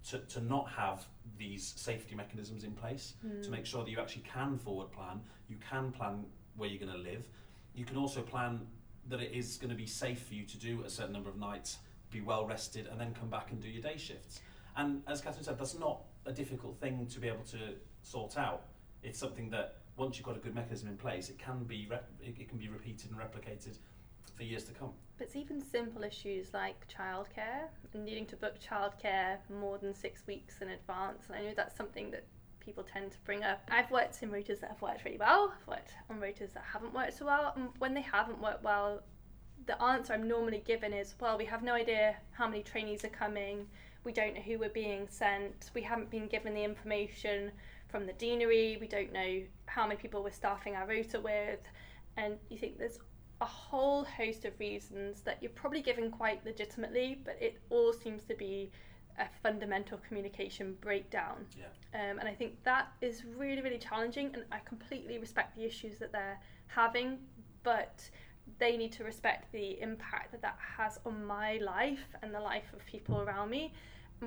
to, 0.09 0.19
to 0.19 0.41
not 0.41 0.69
have 0.69 1.05
these 1.37 1.73
safety 1.75 2.15
mechanisms 2.15 2.63
in 2.63 2.71
place 2.71 3.13
to 3.21 3.27
hmm. 3.47 3.51
make 3.51 3.65
sure 3.65 3.83
that 3.83 3.89
you 3.89 3.99
actually 3.99 4.23
can 4.23 4.57
forward 4.57 4.91
plan, 4.91 5.19
you 5.49 5.57
can 5.69 5.91
plan 5.91 6.23
where 6.55 6.69
you're 6.69 6.79
going 6.79 6.91
to 6.91 7.09
live, 7.09 7.27
you 7.73 7.85
can 7.85 7.97
also 7.97 8.21
plan 8.21 8.61
that 9.09 9.19
it 9.19 9.31
is 9.33 9.57
going 9.57 9.69
to 9.69 9.75
be 9.75 9.85
safe 9.85 10.21
for 10.21 10.33
you 10.33 10.43
to 10.43 10.57
do 10.57 10.83
a 10.85 10.89
certain 10.89 11.13
number 11.13 11.29
of 11.29 11.37
nights, 11.37 11.79
be 12.11 12.21
well 12.21 12.45
rested, 12.45 12.87
and 12.87 12.99
then 12.99 13.13
come 13.13 13.29
back 13.29 13.51
and 13.51 13.61
do 13.61 13.67
your 13.67 13.81
day 13.81 13.97
shifts. 13.97 14.39
And 14.77 15.01
as 15.07 15.21
Catherine 15.21 15.43
said, 15.43 15.59
that's 15.59 15.77
not 15.77 16.01
a 16.25 16.31
difficult 16.31 16.79
thing 16.79 17.07
to 17.07 17.19
be 17.19 17.27
able 17.27 17.43
to 17.51 17.57
sort 18.01 18.37
out. 18.37 18.63
It's 19.03 19.19
something 19.19 19.49
that 19.51 19.77
once 19.97 20.17
you've 20.17 20.25
got 20.25 20.35
a 20.35 20.39
good 20.39 20.55
mechanism 20.55 20.89
in 20.89 20.97
place, 20.97 21.29
it 21.29 21.37
can 21.37 21.63
be 21.63 21.87
it 22.21 22.49
can 22.49 22.57
be 22.57 22.69
repeated 22.69 23.11
and 23.11 23.19
replicated 23.19 23.77
for 24.35 24.43
years 24.43 24.63
to 24.65 24.73
come. 24.73 24.91
But 25.17 25.27
it's 25.27 25.35
even 25.35 25.61
simple 25.61 26.03
issues 26.03 26.53
like 26.53 26.87
childcare 26.87 27.67
and 27.93 28.03
needing 28.03 28.25
to 28.27 28.35
book 28.35 28.55
childcare 28.59 29.37
more 29.49 29.77
than 29.77 29.93
six 29.93 30.27
weeks 30.27 30.61
in 30.61 30.69
advance. 30.69 31.23
And 31.27 31.37
I 31.37 31.41
know 31.41 31.53
that's 31.55 31.77
something 31.77 32.11
that 32.11 32.25
people 32.59 32.83
tend 32.83 33.11
to 33.11 33.17
bring 33.23 33.43
up. 33.43 33.61
I've 33.71 33.91
worked 33.91 34.21
in 34.23 34.31
rotas 34.31 34.59
that 34.59 34.71
have 34.71 34.81
worked 34.81 35.05
really 35.05 35.17
well, 35.17 35.53
I've 35.55 35.67
worked 35.67 35.93
on 36.09 36.19
rotas 36.19 36.53
that 36.53 36.63
haven't 36.71 36.93
worked 36.93 37.17
so 37.17 37.25
well. 37.25 37.53
And 37.55 37.69
when 37.77 37.93
they 37.93 38.01
haven't 38.01 38.41
worked 38.41 38.63
well, 38.63 39.03
the 39.67 39.81
answer 39.81 40.13
I'm 40.13 40.27
normally 40.27 40.63
given 40.65 40.91
is, 40.91 41.15
well, 41.19 41.37
we 41.37 41.45
have 41.45 41.63
no 41.63 41.73
idea 41.73 42.17
how 42.31 42.47
many 42.47 42.63
trainees 42.63 43.05
are 43.05 43.09
coming, 43.09 43.67
we 44.03 44.11
don't 44.11 44.35
know 44.35 44.41
who 44.41 44.59
we're 44.59 44.69
being 44.69 45.07
sent, 45.09 45.71
we 45.73 45.81
haven't 45.81 46.09
been 46.09 46.27
given 46.27 46.53
the 46.53 46.63
information 46.63 47.51
from 47.87 48.05
the 48.05 48.13
deanery, 48.13 48.77
we 48.79 48.87
don't 48.87 49.13
know 49.13 49.41
how 49.67 49.87
many 49.87 49.99
people 49.99 50.23
we're 50.23 50.31
staffing 50.31 50.75
our 50.75 50.87
rota 50.87 51.19
with. 51.19 51.59
And 52.17 52.37
you 52.49 52.57
think 52.57 52.77
there's 52.77 52.99
a 53.41 53.45
whole 53.45 54.03
host 54.05 54.45
of 54.45 54.57
reasons 54.59 55.21
that 55.21 55.37
you're 55.41 55.51
probably 55.51 55.81
given 55.81 56.09
quite 56.09 56.43
legitimately, 56.45 57.19
but 57.23 57.37
it 57.41 57.59
all 57.69 57.93
seems 57.93 58.23
to 58.23 58.35
be 58.35 58.71
a 59.19 59.25
fundamental 59.43 59.97
communication 60.07 60.75
breakdown. 60.81 61.45
Yeah. 61.57 61.65
Um, 61.93 62.19
and 62.19 62.27
I 62.27 62.33
think 62.33 62.63
that 62.63 62.87
is 63.01 63.23
really, 63.37 63.61
really 63.61 63.77
challenging, 63.77 64.31
and 64.33 64.43
I 64.51 64.59
completely 64.65 65.17
respect 65.17 65.55
the 65.55 65.65
issues 65.65 65.97
that 65.99 66.11
they're 66.11 66.39
having, 66.67 67.19
but 67.63 68.09
they 68.59 68.77
need 68.77 68.91
to 68.93 69.03
respect 69.03 69.51
the 69.51 69.79
impact 69.81 70.31
that 70.31 70.41
that 70.41 70.57
has 70.77 70.99
on 71.05 71.25
my 71.25 71.57
life 71.57 72.15
and 72.21 72.33
the 72.33 72.39
life 72.39 72.71
of 72.73 72.85
people 72.85 73.21
around 73.21 73.49
me. 73.49 73.73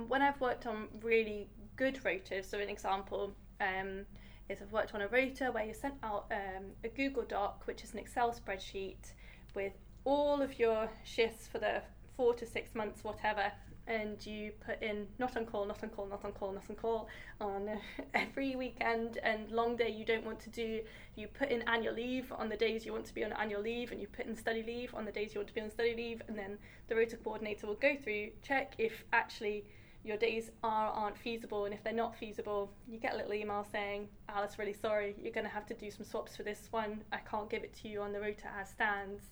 When 0.07 0.23
I've 0.23 0.41
worked 0.41 0.67
on 0.67 0.89
really 1.03 1.49
good 1.79 1.99
rotas. 2.05 2.45
So, 2.45 2.59
an 2.59 2.69
example 2.69 3.33
um, 3.61 4.07
is 4.49 4.63
I've 4.63 4.73
worked 4.73 4.95
on 4.95 5.03
a 5.03 5.09
rota 5.09 5.51
where 5.53 5.65
you 5.65 5.75
sent 5.75 5.95
out 6.03 6.27
um, 6.31 6.65
a 6.85 6.89
Google 6.89 7.25
Doc, 7.25 7.63
which 7.67 7.83
is 7.85 7.93
an 7.93 7.99
Excel 7.99 8.33
spreadsheet 8.33 9.13
with 9.55 9.73
all 10.05 10.41
of 10.41 10.59
your 10.59 10.89
shifts 11.05 11.47
for 11.47 11.59
the 11.59 11.83
four 12.17 12.35
to 12.35 12.47
six 12.47 12.75
months, 12.75 13.05
whatever, 13.05 13.53
and 13.87 14.25
you 14.27 14.53
put 14.65 14.83
in 14.83 15.07
not 15.19 15.37
on 15.37 15.47
call, 15.47 15.65
not 15.65 15.83
on 15.83 15.89
call, 15.89 16.07
not 16.07 16.25
on 16.25 16.33
call, 16.33 16.53
not 16.53 16.65
on 16.69 16.77
call 16.77 17.09
on 17.41 17.69
every 18.15 18.55
weekend 18.55 19.19
and 19.23 19.51
long 19.51 19.77
day 19.77 19.89
you 19.89 20.05
don't 20.05 20.25
want 20.25 20.39
to 20.41 20.51
do. 20.51 20.81
You 21.17 21.27
put 21.27 21.51
in 21.51 21.63
annual 21.63 21.95
leave 21.95 22.31
on 22.37 22.49
the 22.49 22.57
days 22.57 22.85
you 22.85 22.93
want 22.93 23.07
to 23.07 23.15
be 23.15 23.25
on 23.25 23.33
annual 23.33 23.63
leave, 23.63 23.91
and 23.91 24.01
you 24.01 24.07
put 24.07 24.27
in 24.27 24.37
study 24.37 24.63
leave 24.63 24.95
on 24.95 25.05
the 25.05 25.13
days 25.13 25.35
you 25.35 25.41
want 25.41 25.49
to 25.49 25.55
be 25.55 25.61
on 25.61 25.71
study 25.71 25.95
leave, 25.95 26.23
and 26.29 26.39
then 26.39 26.59
the 26.89 26.97
rota 26.97 27.17
coordinator 27.17 27.67
will 27.67 27.75
go 27.75 27.97
through, 27.97 28.31
check 28.43 28.75
if 28.79 29.05
actually 29.13 29.65
your 30.09 30.17
days 30.17 30.51
are 30.63 30.89
aren't 30.91 31.17
feasible 31.19 31.67
and 31.67 31.75
if 31.75 31.85
they're 31.85 31.93
not 31.93 32.17
feasible 32.17 32.73
you 32.89 32.99
get 32.99 33.15
a 33.15 33.17
little 33.17 33.35
email 33.35 33.65
saying 33.71 34.09
alice 34.29 34.59
really 34.59 34.73
sorry 34.73 35.15
you're 35.23 35.33
going 35.33 35.47
to 35.47 35.53
have 35.53 35.67
to 35.67 35.75
do 35.75 35.91
some 35.91 36.05
swaps 36.05 36.35
for 36.35 36.43
this 36.43 36.69
one 36.71 37.03
i 37.13 37.19
can't 37.19 37.51
give 37.51 37.63
it 37.63 37.75
to 37.75 37.89
you 37.89 38.01
on 38.01 38.13
the 38.13 38.21
rota 38.21 38.49
as 38.59 38.71
stands 38.71 39.23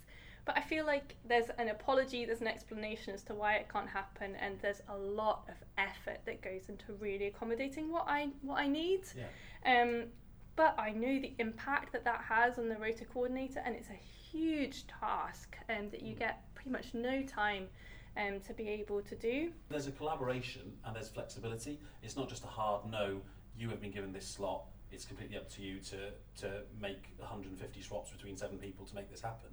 but 0.44 0.56
I 0.56 0.60
feel 0.60 0.86
like 0.86 1.16
there's 1.24 1.50
an 1.58 1.70
apology, 1.70 2.24
there's 2.24 2.40
an 2.40 2.46
explanation 2.46 3.12
as 3.12 3.24
to 3.24 3.34
why 3.34 3.54
it 3.56 3.68
can't 3.68 3.88
happen, 3.88 4.36
and 4.36 4.56
there's 4.60 4.80
a 4.88 4.96
lot 4.96 5.42
of 5.48 5.56
effort 5.76 6.20
that 6.24 6.40
goes 6.40 6.68
into 6.68 6.92
really 7.00 7.26
accommodating 7.26 7.90
what 7.90 8.04
I 8.06 8.28
what 8.42 8.60
I 8.60 8.68
need. 8.68 9.00
Yeah. 9.16 9.82
Um, 9.82 10.04
but 10.54 10.76
I 10.78 10.90
know 10.92 11.18
the 11.20 11.34
impact 11.40 11.92
that 11.94 12.04
that 12.04 12.20
has 12.28 12.58
on 12.58 12.68
the 12.68 12.76
rota 12.76 13.04
coordinator, 13.04 13.60
and 13.66 13.74
it's 13.74 13.90
a 13.90 14.00
huge 14.30 14.86
task 14.86 15.56
um, 15.68 15.90
that 15.90 16.02
you 16.02 16.14
Mm. 16.14 16.18
get 16.20 16.54
pretty 16.54 16.70
much 16.70 16.94
no 16.94 17.24
time 17.24 17.68
um, 18.16 18.40
to 18.40 18.52
be 18.52 18.68
able 18.68 19.02
to 19.02 19.14
do. 19.14 19.50
There's 19.68 19.86
a 19.86 19.92
collaboration 19.92 20.72
and 20.84 20.94
there's 20.94 21.08
flexibility. 21.08 21.78
It's 22.02 22.16
not 22.16 22.28
just 22.28 22.44
a 22.44 22.48
hard 22.48 22.90
no, 22.90 23.20
you 23.56 23.68
have 23.70 23.80
been 23.80 23.90
given 23.90 24.12
this 24.12 24.26
slot, 24.26 24.64
it's 24.92 25.04
completely 25.04 25.36
up 25.36 25.48
to 25.50 25.62
you 25.62 25.78
to, 25.80 26.10
to 26.40 26.62
make 26.80 27.14
150 27.18 27.80
swaps 27.82 28.10
between 28.10 28.36
seven 28.36 28.58
people 28.58 28.86
to 28.86 28.94
make 28.94 29.10
this 29.10 29.20
happen. 29.20 29.50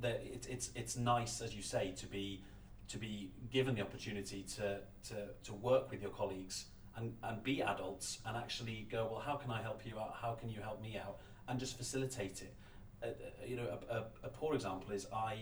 There, 0.00 0.18
it, 0.22 0.46
it's, 0.48 0.70
it's 0.74 0.96
nice, 0.96 1.40
as 1.40 1.54
you 1.54 1.62
say, 1.62 1.92
to 1.96 2.06
be, 2.06 2.42
to 2.88 2.98
be 2.98 3.30
given 3.50 3.74
the 3.74 3.80
opportunity 3.82 4.44
to, 4.56 4.80
to, 5.08 5.28
to 5.44 5.52
work 5.54 5.90
with 5.90 6.02
your 6.02 6.10
colleagues 6.10 6.66
and, 6.96 7.14
and 7.22 7.42
be 7.42 7.62
adults 7.62 8.18
and 8.26 8.36
actually 8.36 8.86
go, 8.90 9.08
well, 9.10 9.20
how 9.20 9.36
can 9.36 9.50
I 9.50 9.62
help 9.62 9.82
you 9.84 9.98
out? 9.98 10.14
How 10.20 10.34
can 10.34 10.48
you 10.48 10.60
help 10.60 10.82
me 10.82 10.96
out? 10.96 11.18
And 11.48 11.58
just 11.58 11.76
facilitate 11.76 12.42
it. 12.42 12.54
Uh, 13.02 13.06
uh, 13.06 13.10
you 13.46 13.56
know, 13.56 13.78
a, 13.90 13.94
a, 13.94 14.04
a 14.24 14.28
poor 14.28 14.54
example 14.54 14.92
is 14.92 15.06
I 15.12 15.36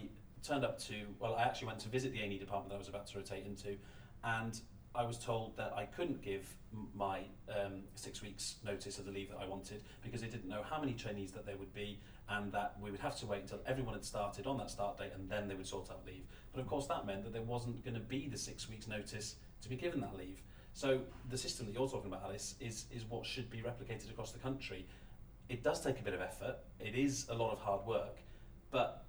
turned 0.46 0.64
up 0.64 0.78
to, 0.84 0.94
well, 1.18 1.34
I 1.34 1.42
actually 1.42 1.68
went 1.68 1.80
to 1.80 1.88
visit 1.88 2.12
the 2.12 2.20
A&E 2.20 2.38
department 2.38 2.70
that 2.70 2.76
I 2.76 2.78
was 2.78 2.88
about 2.88 3.06
to 3.08 3.18
rotate 3.18 3.44
into, 3.44 3.76
and 4.24 4.60
I 4.94 5.04
was 5.04 5.18
told 5.18 5.56
that 5.58 5.74
I 5.76 5.84
couldn't 5.84 6.22
give 6.22 6.48
my 6.94 7.20
um, 7.48 7.82
six 7.94 8.22
weeks 8.22 8.56
notice 8.64 8.98
of 8.98 9.04
the 9.04 9.10
leave 9.10 9.30
that 9.30 9.38
I 9.38 9.46
wanted 9.46 9.82
because 10.02 10.20
they 10.20 10.26
didn't 10.26 10.48
know 10.48 10.62
how 10.62 10.80
many 10.80 10.92
trainees 10.92 11.32
that 11.32 11.46
there 11.46 11.56
would 11.56 11.72
be 11.74 12.00
and 12.28 12.50
that 12.52 12.76
we 12.80 12.90
would 12.90 13.00
have 13.00 13.16
to 13.20 13.26
wait 13.26 13.42
until 13.42 13.60
everyone 13.66 13.94
had 13.94 14.04
started 14.04 14.46
on 14.46 14.56
that 14.58 14.70
start 14.70 14.98
date 14.98 15.12
and 15.14 15.28
then 15.28 15.48
they 15.48 15.54
would 15.54 15.66
sort 15.66 15.90
out 15.90 16.00
leave. 16.06 16.24
But 16.52 16.60
of 16.60 16.66
course 16.66 16.86
that 16.86 17.06
meant 17.06 17.24
that 17.24 17.32
there 17.32 17.42
wasn't 17.42 17.84
going 17.84 17.94
to 17.94 18.00
be 18.00 18.28
the 18.28 18.38
six 18.38 18.68
weeks 18.68 18.88
notice 18.88 19.36
to 19.62 19.68
be 19.68 19.76
given 19.76 20.00
that 20.00 20.16
leave. 20.16 20.42
So 20.72 21.00
the 21.30 21.38
system 21.38 21.66
that 21.66 21.72
you're 21.72 21.88
talking 21.88 22.10
about, 22.10 22.24
Alice, 22.24 22.54
is, 22.60 22.86
is 22.90 23.04
what 23.04 23.24
should 23.24 23.50
be 23.50 23.58
replicated 23.58 24.10
across 24.10 24.32
the 24.32 24.38
country. 24.38 24.86
It 25.48 25.62
does 25.62 25.82
take 25.82 26.00
a 26.00 26.02
bit 26.02 26.14
of 26.14 26.20
effort. 26.20 26.56
It 26.80 26.94
is 26.94 27.26
a 27.30 27.34
lot 27.34 27.52
of 27.52 27.58
hard 27.58 27.86
work, 27.86 28.18
but 28.70 29.05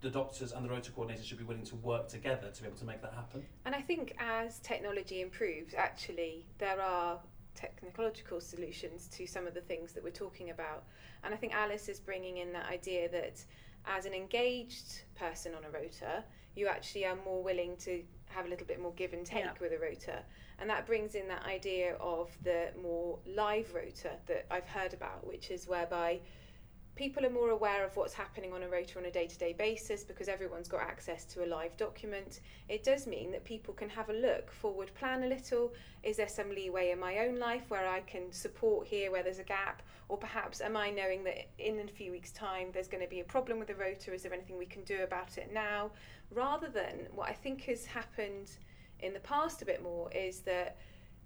the 0.00 0.10
doctors 0.10 0.52
and 0.52 0.64
the 0.64 0.68
rota 0.68 0.90
coordinators 0.92 1.24
should 1.24 1.38
be 1.38 1.44
willing 1.44 1.64
to 1.64 1.76
work 1.76 2.08
together 2.08 2.50
to 2.50 2.62
be 2.62 2.68
able 2.68 2.78
to 2.78 2.84
make 2.84 3.02
that 3.02 3.14
happen. 3.14 3.44
And 3.64 3.74
I 3.74 3.80
think 3.80 4.14
as 4.18 4.58
technology 4.60 5.20
improves, 5.22 5.74
actually, 5.74 6.44
there 6.58 6.80
are 6.80 7.18
technological 7.54 8.40
solutions 8.40 9.08
to 9.08 9.26
some 9.26 9.46
of 9.46 9.54
the 9.54 9.62
things 9.62 9.92
that 9.92 10.04
we're 10.04 10.10
talking 10.10 10.50
about. 10.50 10.84
And 11.24 11.32
I 11.32 11.36
think 11.36 11.54
Alice 11.54 11.88
is 11.88 11.98
bringing 11.98 12.36
in 12.36 12.52
that 12.52 12.66
idea 12.66 13.08
that 13.10 13.42
as 13.86 14.04
an 14.04 14.12
engaged 14.12 15.02
person 15.14 15.54
on 15.54 15.64
a 15.64 15.70
rota, 15.70 16.22
you 16.54 16.66
actually 16.66 17.06
are 17.06 17.16
more 17.24 17.42
willing 17.42 17.76
to 17.78 18.02
have 18.26 18.46
a 18.46 18.48
little 18.48 18.66
bit 18.66 18.80
more 18.80 18.92
give 18.92 19.12
and 19.14 19.24
take 19.24 19.44
Yeah. 19.44 19.52
with 19.60 19.72
a 19.72 19.78
rota. 19.78 20.22
And 20.58 20.68
that 20.68 20.86
brings 20.86 21.14
in 21.14 21.28
that 21.28 21.44
idea 21.44 21.94
of 21.96 22.36
the 22.42 22.72
more 22.80 23.18
live 23.26 23.72
rota 23.74 24.18
that 24.26 24.46
I've 24.50 24.66
heard 24.66 24.92
about, 24.92 25.26
which 25.26 25.50
is 25.50 25.66
whereby 25.66 26.20
people 26.96 27.26
are 27.26 27.30
more 27.30 27.50
aware 27.50 27.84
of 27.84 27.94
what's 27.94 28.14
happening 28.14 28.54
on 28.54 28.62
a 28.62 28.68
rota 28.68 28.98
on 28.98 29.04
a 29.04 29.10
day 29.10 29.26
to 29.26 29.38
day 29.38 29.52
basis 29.52 30.02
because 30.02 30.28
everyone's 30.28 30.66
got 30.66 30.80
access 30.80 31.24
to 31.26 31.44
a 31.44 31.46
live 31.46 31.76
document. 31.76 32.40
It 32.70 32.82
does 32.82 33.06
mean 33.06 33.30
that 33.32 33.44
people 33.44 33.74
can 33.74 33.90
have 33.90 34.08
a 34.08 34.14
look, 34.14 34.50
forward 34.50 34.90
plan 34.94 35.22
a 35.22 35.26
little. 35.26 35.74
Is 36.02 36.16
there 36.16 36.28
some 36.28 36.48
leeway 36.48 36.90
in 36.90 36.98
my 36.98 37.18
own 37.18 37.38
life 37.38 37.64
where 37.68 37.86
I 37.86 38.00
can 38.00 38.32
support 38.32 38.86
here 38.86 39.12
where 39.12 39.22
there's 39.22 39.38
a 39.38 39.44
gap? 39.44 39.82
Or 40.08 40.16
perhaps 40.16 40.62
am 40.62 40.76
I 40.76 40.90
knowing 40.90 41.22
that 41.24 41.48
in 41.58 41.78
a 41.80 41.86
few 41.86 42.12
weeks' 42.12 42.32
time 42.32 42.68
there's 42.72 42.88
going 42.88 43.04
to 43.04 43.10
be 43.10 43.20
a 43.20 43.24
problem 43.24 43.58
with 43.58 43.68
the 43.68 43.74
rota? 43.74 44.14
Is 44.14 44.22
there 44.22 44.32
anything 44.32 44.56
we 44.56 44.66
can 44.66 44.82
do 44.84 45.02
about 45.02 45.36
it 45.36 45.52
now? 45.52 45.90
Rather 46.30 46.68
than 46.68 47.08
what 47.14 47.28
I 47.28 47.34
think 47.34 47.62
has 47.64 47.84
happened 47.84 48.52
in 49.00 49.12
the 49.12 49.20
past 49.20 49.60
a 49.60 49.66
bit 49.66 49.82
more 49.82 50.10
is 50.12 50.40
that 50.40 50.78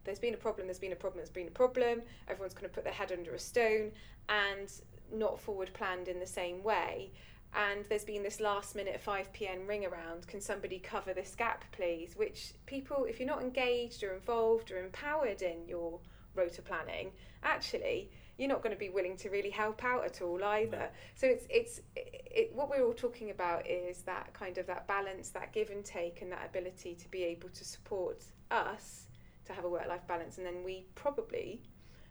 there's 0.03 0.19
been 0.19 0.35
a 0.35 0.39
problem, 0.39 0.67
there's 0.67 0.79
been 0.79 0.93
a 0.93 0.97
problem, 0.97 1.19
there's 1.19 1.31
been 1.31 1.47
a 1.47 1.53
problem, 1.53 2.03
everyone's 2.27 2.55
going 2.55 2.69
to 2.69 2.75
put 2.75 2.85
their 2.85 2.93
head 2.93 3.13
under 3.13 3.35
a 3.35 3.39
stone 3.39 3.93
and 4.31 4.73
not 5.13 5.41
forward 5.41 5.73
planned 5.73 6.09
in 6.09 6.21
the 6.21 6.27
same 6.27 6.63
way. 6.63 7.11
And 7.55 7.85
there's 7.89 8.05
been 8.05 8.23
this 8.23 8.39
last 8.39 8.77
minute 8.77 9.01
5 9.01 9.33
pm 9.33 9.67
ring 9.67 9.85
around 9.85 10.27
can 10.29 10.41
somebody 10.41 10.79
cover 10.79 11.13
this 11.13 11.35
gap, 11.35 11.65
please? 11.73 12.15
Which 12.17 12.55
people, 12.67 13.07
if 13.09 13.19
you're 13.19 13.29
not 13.29 13.43
engaged 13.43 14.05
or 14.05 14.15
involved 14.15 14.71
or 14.71 14.79
empowered 14.79 15.43
in 15.43 15.67
your 15.67 15.99
rota 16.35 16.63
planning, 16.63 17.11
actually, 17.43 18.11
you're 18.39 18.49
not 18.49 18.63
going 18.63 18.75
to 18.75 18.79
be 18.79 18.89
willing 18.89 19.17
to 19.19 19.29
really 19.31 19.51
help 19.51 19.85
out 19.85 20.05
at 20.05 20.23
all 20.23 20.43
either. 20.43 20.79
No. 20.79 20.89
So 21.15 21.27
it's 21.27 21.47
it's 21.51 21.81
it, 21.97 22.53
what 22.55 22.71
we're 22.71 22.85
all 22.85 22.95
talking 22.95 23.31
about 23.31 23.67
is 23.67 24.03
that 24.03 24.33
kind 24.33 24.57
of 24.57 24.67
that 24.67 24.87
balance, 24.87 25.31
that 25.31 25.53
give 25.53 25.71
and 25.71 25.85
take, 25.85 26.23
and 26.23 26.31
that 26.33 26.47
ability 26.49 26.95
to 26.95 27.09
be 27.11 27.25
able 27.25 27.51
to 27.51 27.65
support 27.65 28.25
us 28.51 29.09
to 29.45 29.53
have 29.53 29.65
a 29.65 29.69
work 29.69 29.87
life 29.89 30.07
balance, 30.07 30.39
and 30.39 30.47
then 30.47 30.63
we 30.65 30.87
probably 30.95 31.63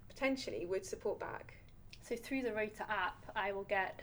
potentially 0.07 0.65
would 0.65 0.85
support 0.85 1.19
back. 1.19 1.55
So 2.09 2.15
through 2.15 2.41
the 2.41 2.53
Rota 2.53 2.83
app, 2.89 3.23
I 3.35 3.51
will 3.51 3.65
get 3.65 4.01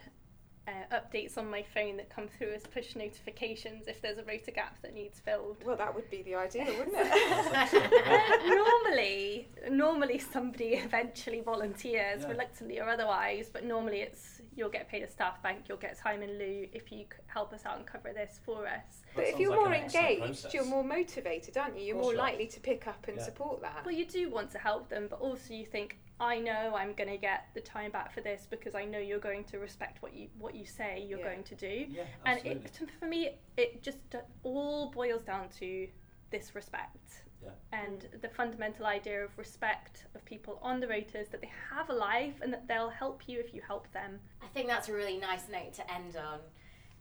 uh, 0.65 0.71
updates 0.95 1.37
on 1.37 1.49
my 1.49 1.61
phone 1.73 1.97
that 1.97 2.09
come 2.09 2.29
through 2.37 2.53
as 2.53 2.63
push 2.63 2.95
notifications 2.95 3.87
if 3.89 4.01
there's 4.01 4.17
a 4.17 4.23
rota 4.23 4.51
gap 4.51 4.81
that 4.81 4.93
needs 4.93 5.19
filled. 5.19 5.57
Well, 5.65 5.75
that 5.75 5.93
would 5.93 6.09
be 6.09 6.21
the 6.23 6.35
ideal, 6.35 6.65
wouldn't 6.77 6.95
it? 6.97 8.47
normally, 8.47 9.49
normally 9.69 10.19
somebody 10.19 10.75
eventually 10.75 11.41
volunteers, 11.41 12.21
Yeah. 12.21 12.29
reluctantly 12.29 12.79
or 12.79 12.87
otherwise. 12.89 13.49
But 13.51 13.65
normally, 13.65 13.99
it's 14.01 14.41
you'll 14.55 14.69
get 14.69 14.89
paid 14.89 15.03
a 15.03 15.09
staff 15.09 15.43
bank, 15.43 15.65
you'll 15.67 15.77
get 15.77 15.97
time 15.99 16.21
in 16.21 16.37
lieu 16.39 16.67
if 16.73 16.91
you 16.93 17.05
help 17.27 17.51
us 17.53 17.65
out 17.65 17.77
and 17.77 17.85
cover 17.85 18.11
this 18.13 18.39
for 18.45 18.65
us. 18.67 19.03
but 19.15 19.25
That 19.25 19.33
if 19.33 19.39
you're 19.39 19.51
like 19.51 19.59
more 19.59 19.73
engaged, 19.73 20.19
process. 20.21 20.53
you're 20.53 20.65
more 20.65 20.83
motivated, 20.83 21.57
aren't 21.57 21.77
you? 21.77 21.85
You're 21.87 21.97
more 22.01 22.13
likely 22.15 22.47
to 22.47 22.59
pick 22.61 22.87
up 22.87 23.05
and 23.07 23.17
Yeah. 23.17 23.23
support 23.23 23.61
that. 23.61 23.83
Well, 23.85 23.93
you 23.93 24.05
do 24.05 24.29
want 24.29 24.51
to 24.51 24.59
help 24.59 24.89
them, 24.89 25.07
but 25.09 25.19
also 25.19 25.53
you 25.53 25.65
think, 25.65 25.97
I 26.19 26.39
know 26.39 26.73
I'm 26.75 26.93
going 26.93 27.09
to 27.09 27.17
get 27.17 27.45
the 27.53 27.61
time 27.61 27.91
back 27.91 28.11
for 28.13 28.21
this 28.21 28.47
because 28.49 28.73
I 28.75 28.85
know 28.85 28.97
you're 28.97 29.19
going 29.19 29.43
to 29.45 29.59
respect 29.59 30.01
what 30.01 30.13
you 30.15 30.29
what 30.39 30.55
you 30.55 30.65
say 30.65 31.05
you're 31.07 31.19
Yeah. 31.19 31.25
going 31.25 31.43
to 31.43 31.55
do. 31.55 31.85
Yeah, 31.89 32.03
and 32.25 32.37
absolutely. 32.39 32.65
it, 32.65 32.89
for 32.99 33.05
me, 33.05 33.29
it 33.57 33.83
just 33.83 33.99
all 34.43 34.91
boils 34.91 35.23
down 35.23 35.49
to 35.59 35.87
this 36.31 36.55
respect. 36.55 37.23
Yeah. 37.43 37.51
And 37.71 38.07
the 38.21 38.29
fundamental 38.29 38.87
idea 38.87 39.23
of 39.23 39.37
respect 39.37 40.05
of 40.15 40.25
people 40.25 40.57
on 40.63 40.79
the 40.79 40.87
rotas 40.87 41.29
that 41.29 41.39
they 41.39 41.51
have 41.71 41.89
a 41.91 41.93
life 41.93 42.33
and 42.41 42.51
that 42.51 42.67
they'll 42.67 42.89
help 42.89 43.27
you 43.27 43.39
if 43.39 43.53
you 43.53 43.61
help 43.65 43.91
them. 43.93 44.19
I 44.41 44.47
think 44.47 44.67
that's 44.67 44.89
a 44.89 44.93
really 44.93 45.17
nice 45.17 45.47
note 45.47 45.73
to 45.75 45.93
end 45.93 46.17
on. 46.17 46.39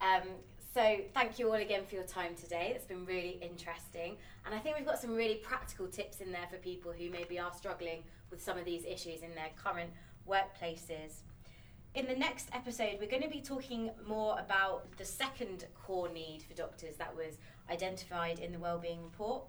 Um, 0.03 0.29
so, 0.77 0.99
thank 1.15 1.39
you 1.39 1.49
all 1.49 1.55
again 1.55 1.87
for 1.89 1.95
your 1.95 2.05
time 2.05 2.35
today. 2.35 2.73
It's 2.77 2.85
been 2.85 3.07
really 3.07 3.39
interesting. 3.41 4.19
And 4.45 4.55
I 4.55 4.59
think 4.59 4.77
we've 4.77 4.85
got 4.85 4.99
some 4.99 5.15
really 5.15 5.37
practical 5.37 5.87
tips 5.87 6.21
in 6.21 6.31
there 6.31 6.47
for 6.51 6.59
people 6.59 6.93
who 6.93 7.09
maybe 7.09 7.39
are 7.39 7.51
struggling 7.51 8.03
with 8.31 8.43
some 8.43 8.59
of 8.59 8.67
these 8.67 8.85
issues 8.85 9.23
in 9.23 9.35
their 9.35 9.49
current 9.57 9.89
workplaces. 10.29 11.23
In 11.95 12.07
the 12.07 12.15
next 12.15 12.51
episode, 12.53 12.99
we're 13.01 13.09
going 13.09 13.23
to 13.23 13.31
be 13.31 13.41
talking 13.41 13.91
more 14.07 14.39
about 14.39 14.95
the 14.99 15.05
second 15.07 15.65
core 15.83 16.11
need 16.11 16.43
for 16.43 16.53
doctors 16.53 16.97
that 16.97 17.17
was 17.17 17.39
identified 17.71 18.39
in 18.39 18.53
the 18.53 18.59
Wellbeing 18.59 19.03
Report. 19.03 19.45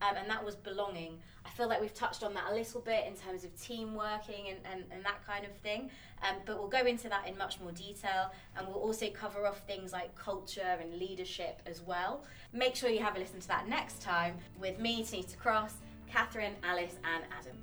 Um, 0.00 0.16
and 0.16 0.30
that 0.30 0.44
was 0.44 0.54
belonging. 0.54 1.18
I 1.44 1.50
feel 1.50 1.68
like 1.68 1.80
we've 1.80 1.94
touched 1.94 2.22
on 2.22 2.34
that 2.34 2.44
a 2.50 2.54
little 2.54 2.80
bit 2.80 3.06
in 3.06 3.14
terms 3.14 3.42
of 3.42 3.60
team 3.60 3.94
working 3.94 4.48
and, 4.48 4.58
and, 4.70 4.84
and 4.92 5.04
that 5.04 5.26
kind 5.26 5.44
of 5.44 5.52
thing. 5.56 5.90
Um, 6.22 6.36
but 6.44 6.58
we'll 6.58 6.68
go 6.68 6.86
into 6.86 7.08
that 7.08 7.26
in 7.26 7.36
much 7.36 7.60
more 7.60 7.72
detail 7.72 8.32
and 8.56 8.66
we'll 8.66 8.76
also 8.76 9.08
cover 9.10 9.46
off 9.46 9.60
things 9.66 9.92
like 9.92 10.14
culture 10.14 10.78
and 10.80 10.98
leadership 10.98 11.60
as 11.66 11.80
well. 11.82 12.24
Make 12.52 12.76
sure 12.76 12.90
you 12.90 13.00
have 13.00 13.16
a 13.16 13.18
listen 13.18 13.40
to 13.40 13.48
that 13.48 13.68
next 13.68 14.02
time 14.02 14.36
with 14.60 14.78
me, 14.78 15.02
Tanita 15.02 15.38
Cross, 15.38 15.74
Catherine, 16.06 16.54
Alice, 16.62 16.96
and 17.04 17.24
Adam. 17.38 17.56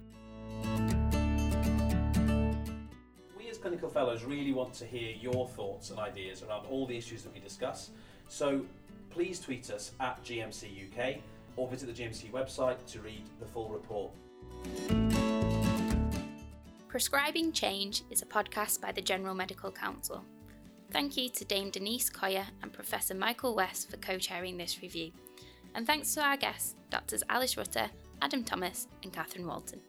We 3.37 3.49
as 3.49 3.57
clinical 3.57 3.89
fellows 3.89 4.23
really 4.23 4.51
want 4.51 4.73
to 4.75 4.85
hear 4.85 5.15
your 5.15 5.47
thoughts 5.47 5.89
and 5.89 5.99
ideas 5.99 6.43
around 6.43 6.65
all 6.67 6.85
the 6.85 6.97
issues 6.97 7.23
that 7.23 7.33
we 7.33 7.39
discuss. 7.39 7.91
So 8.27 8.65
please 9.09 9.39
tweet 9.39 9.69
us 9.69 9.91
at 9.99 10.23
GMC 10.23 10.89
UK 10.89 11.21
or 11.57 11.67
visit 11.67 11.93
the 11.93 12.03
GMC 12.03 12.31
website 12.31 12.77
to 12.87 12.99
read 12.99 13.23
the 13.39 13.45
full 13.45 13.69
report. 13.69 14.11
Prescribing 16.87 17.51
Change 17.51 18.03
is 18.09 18.21
a 18.21 18.25
podcast 18.25 18.79
by 18.79 18.91
the 18.91 19.01
General 19.01 19.35
Medical 19.35 19.71
Council. 19.71 20.23
Thank 20.91 21.17
you 21.17 21.29
to 21.29 21.45
Dame 21.45 21.69
Denise 21.69 22.09
Coia 22.09 22.45
and 22.61 22.71
Professor 22.71 23.13
Michael 23.13 23.53
West 23.53 23.89
for 23.89 23.97
co 23.97 24.17
chairing 24.17 24.57
this 24.57 24.81
review. 24.81 25.11
And 25.73 25.85
thanks 25.85 26.13
to 26.13 26.21
our 26.21 26.37
guests, 26.37 26.75
Doctors 26.89 27.23
Alice 27.27 27.57
Rutter, 27.57 27.89
Adam 28.21 28.45
Thomas, 28.45 28.87
and 29.03 29.11
Catherine 29.11 29.45
Walton. 29.45 29.81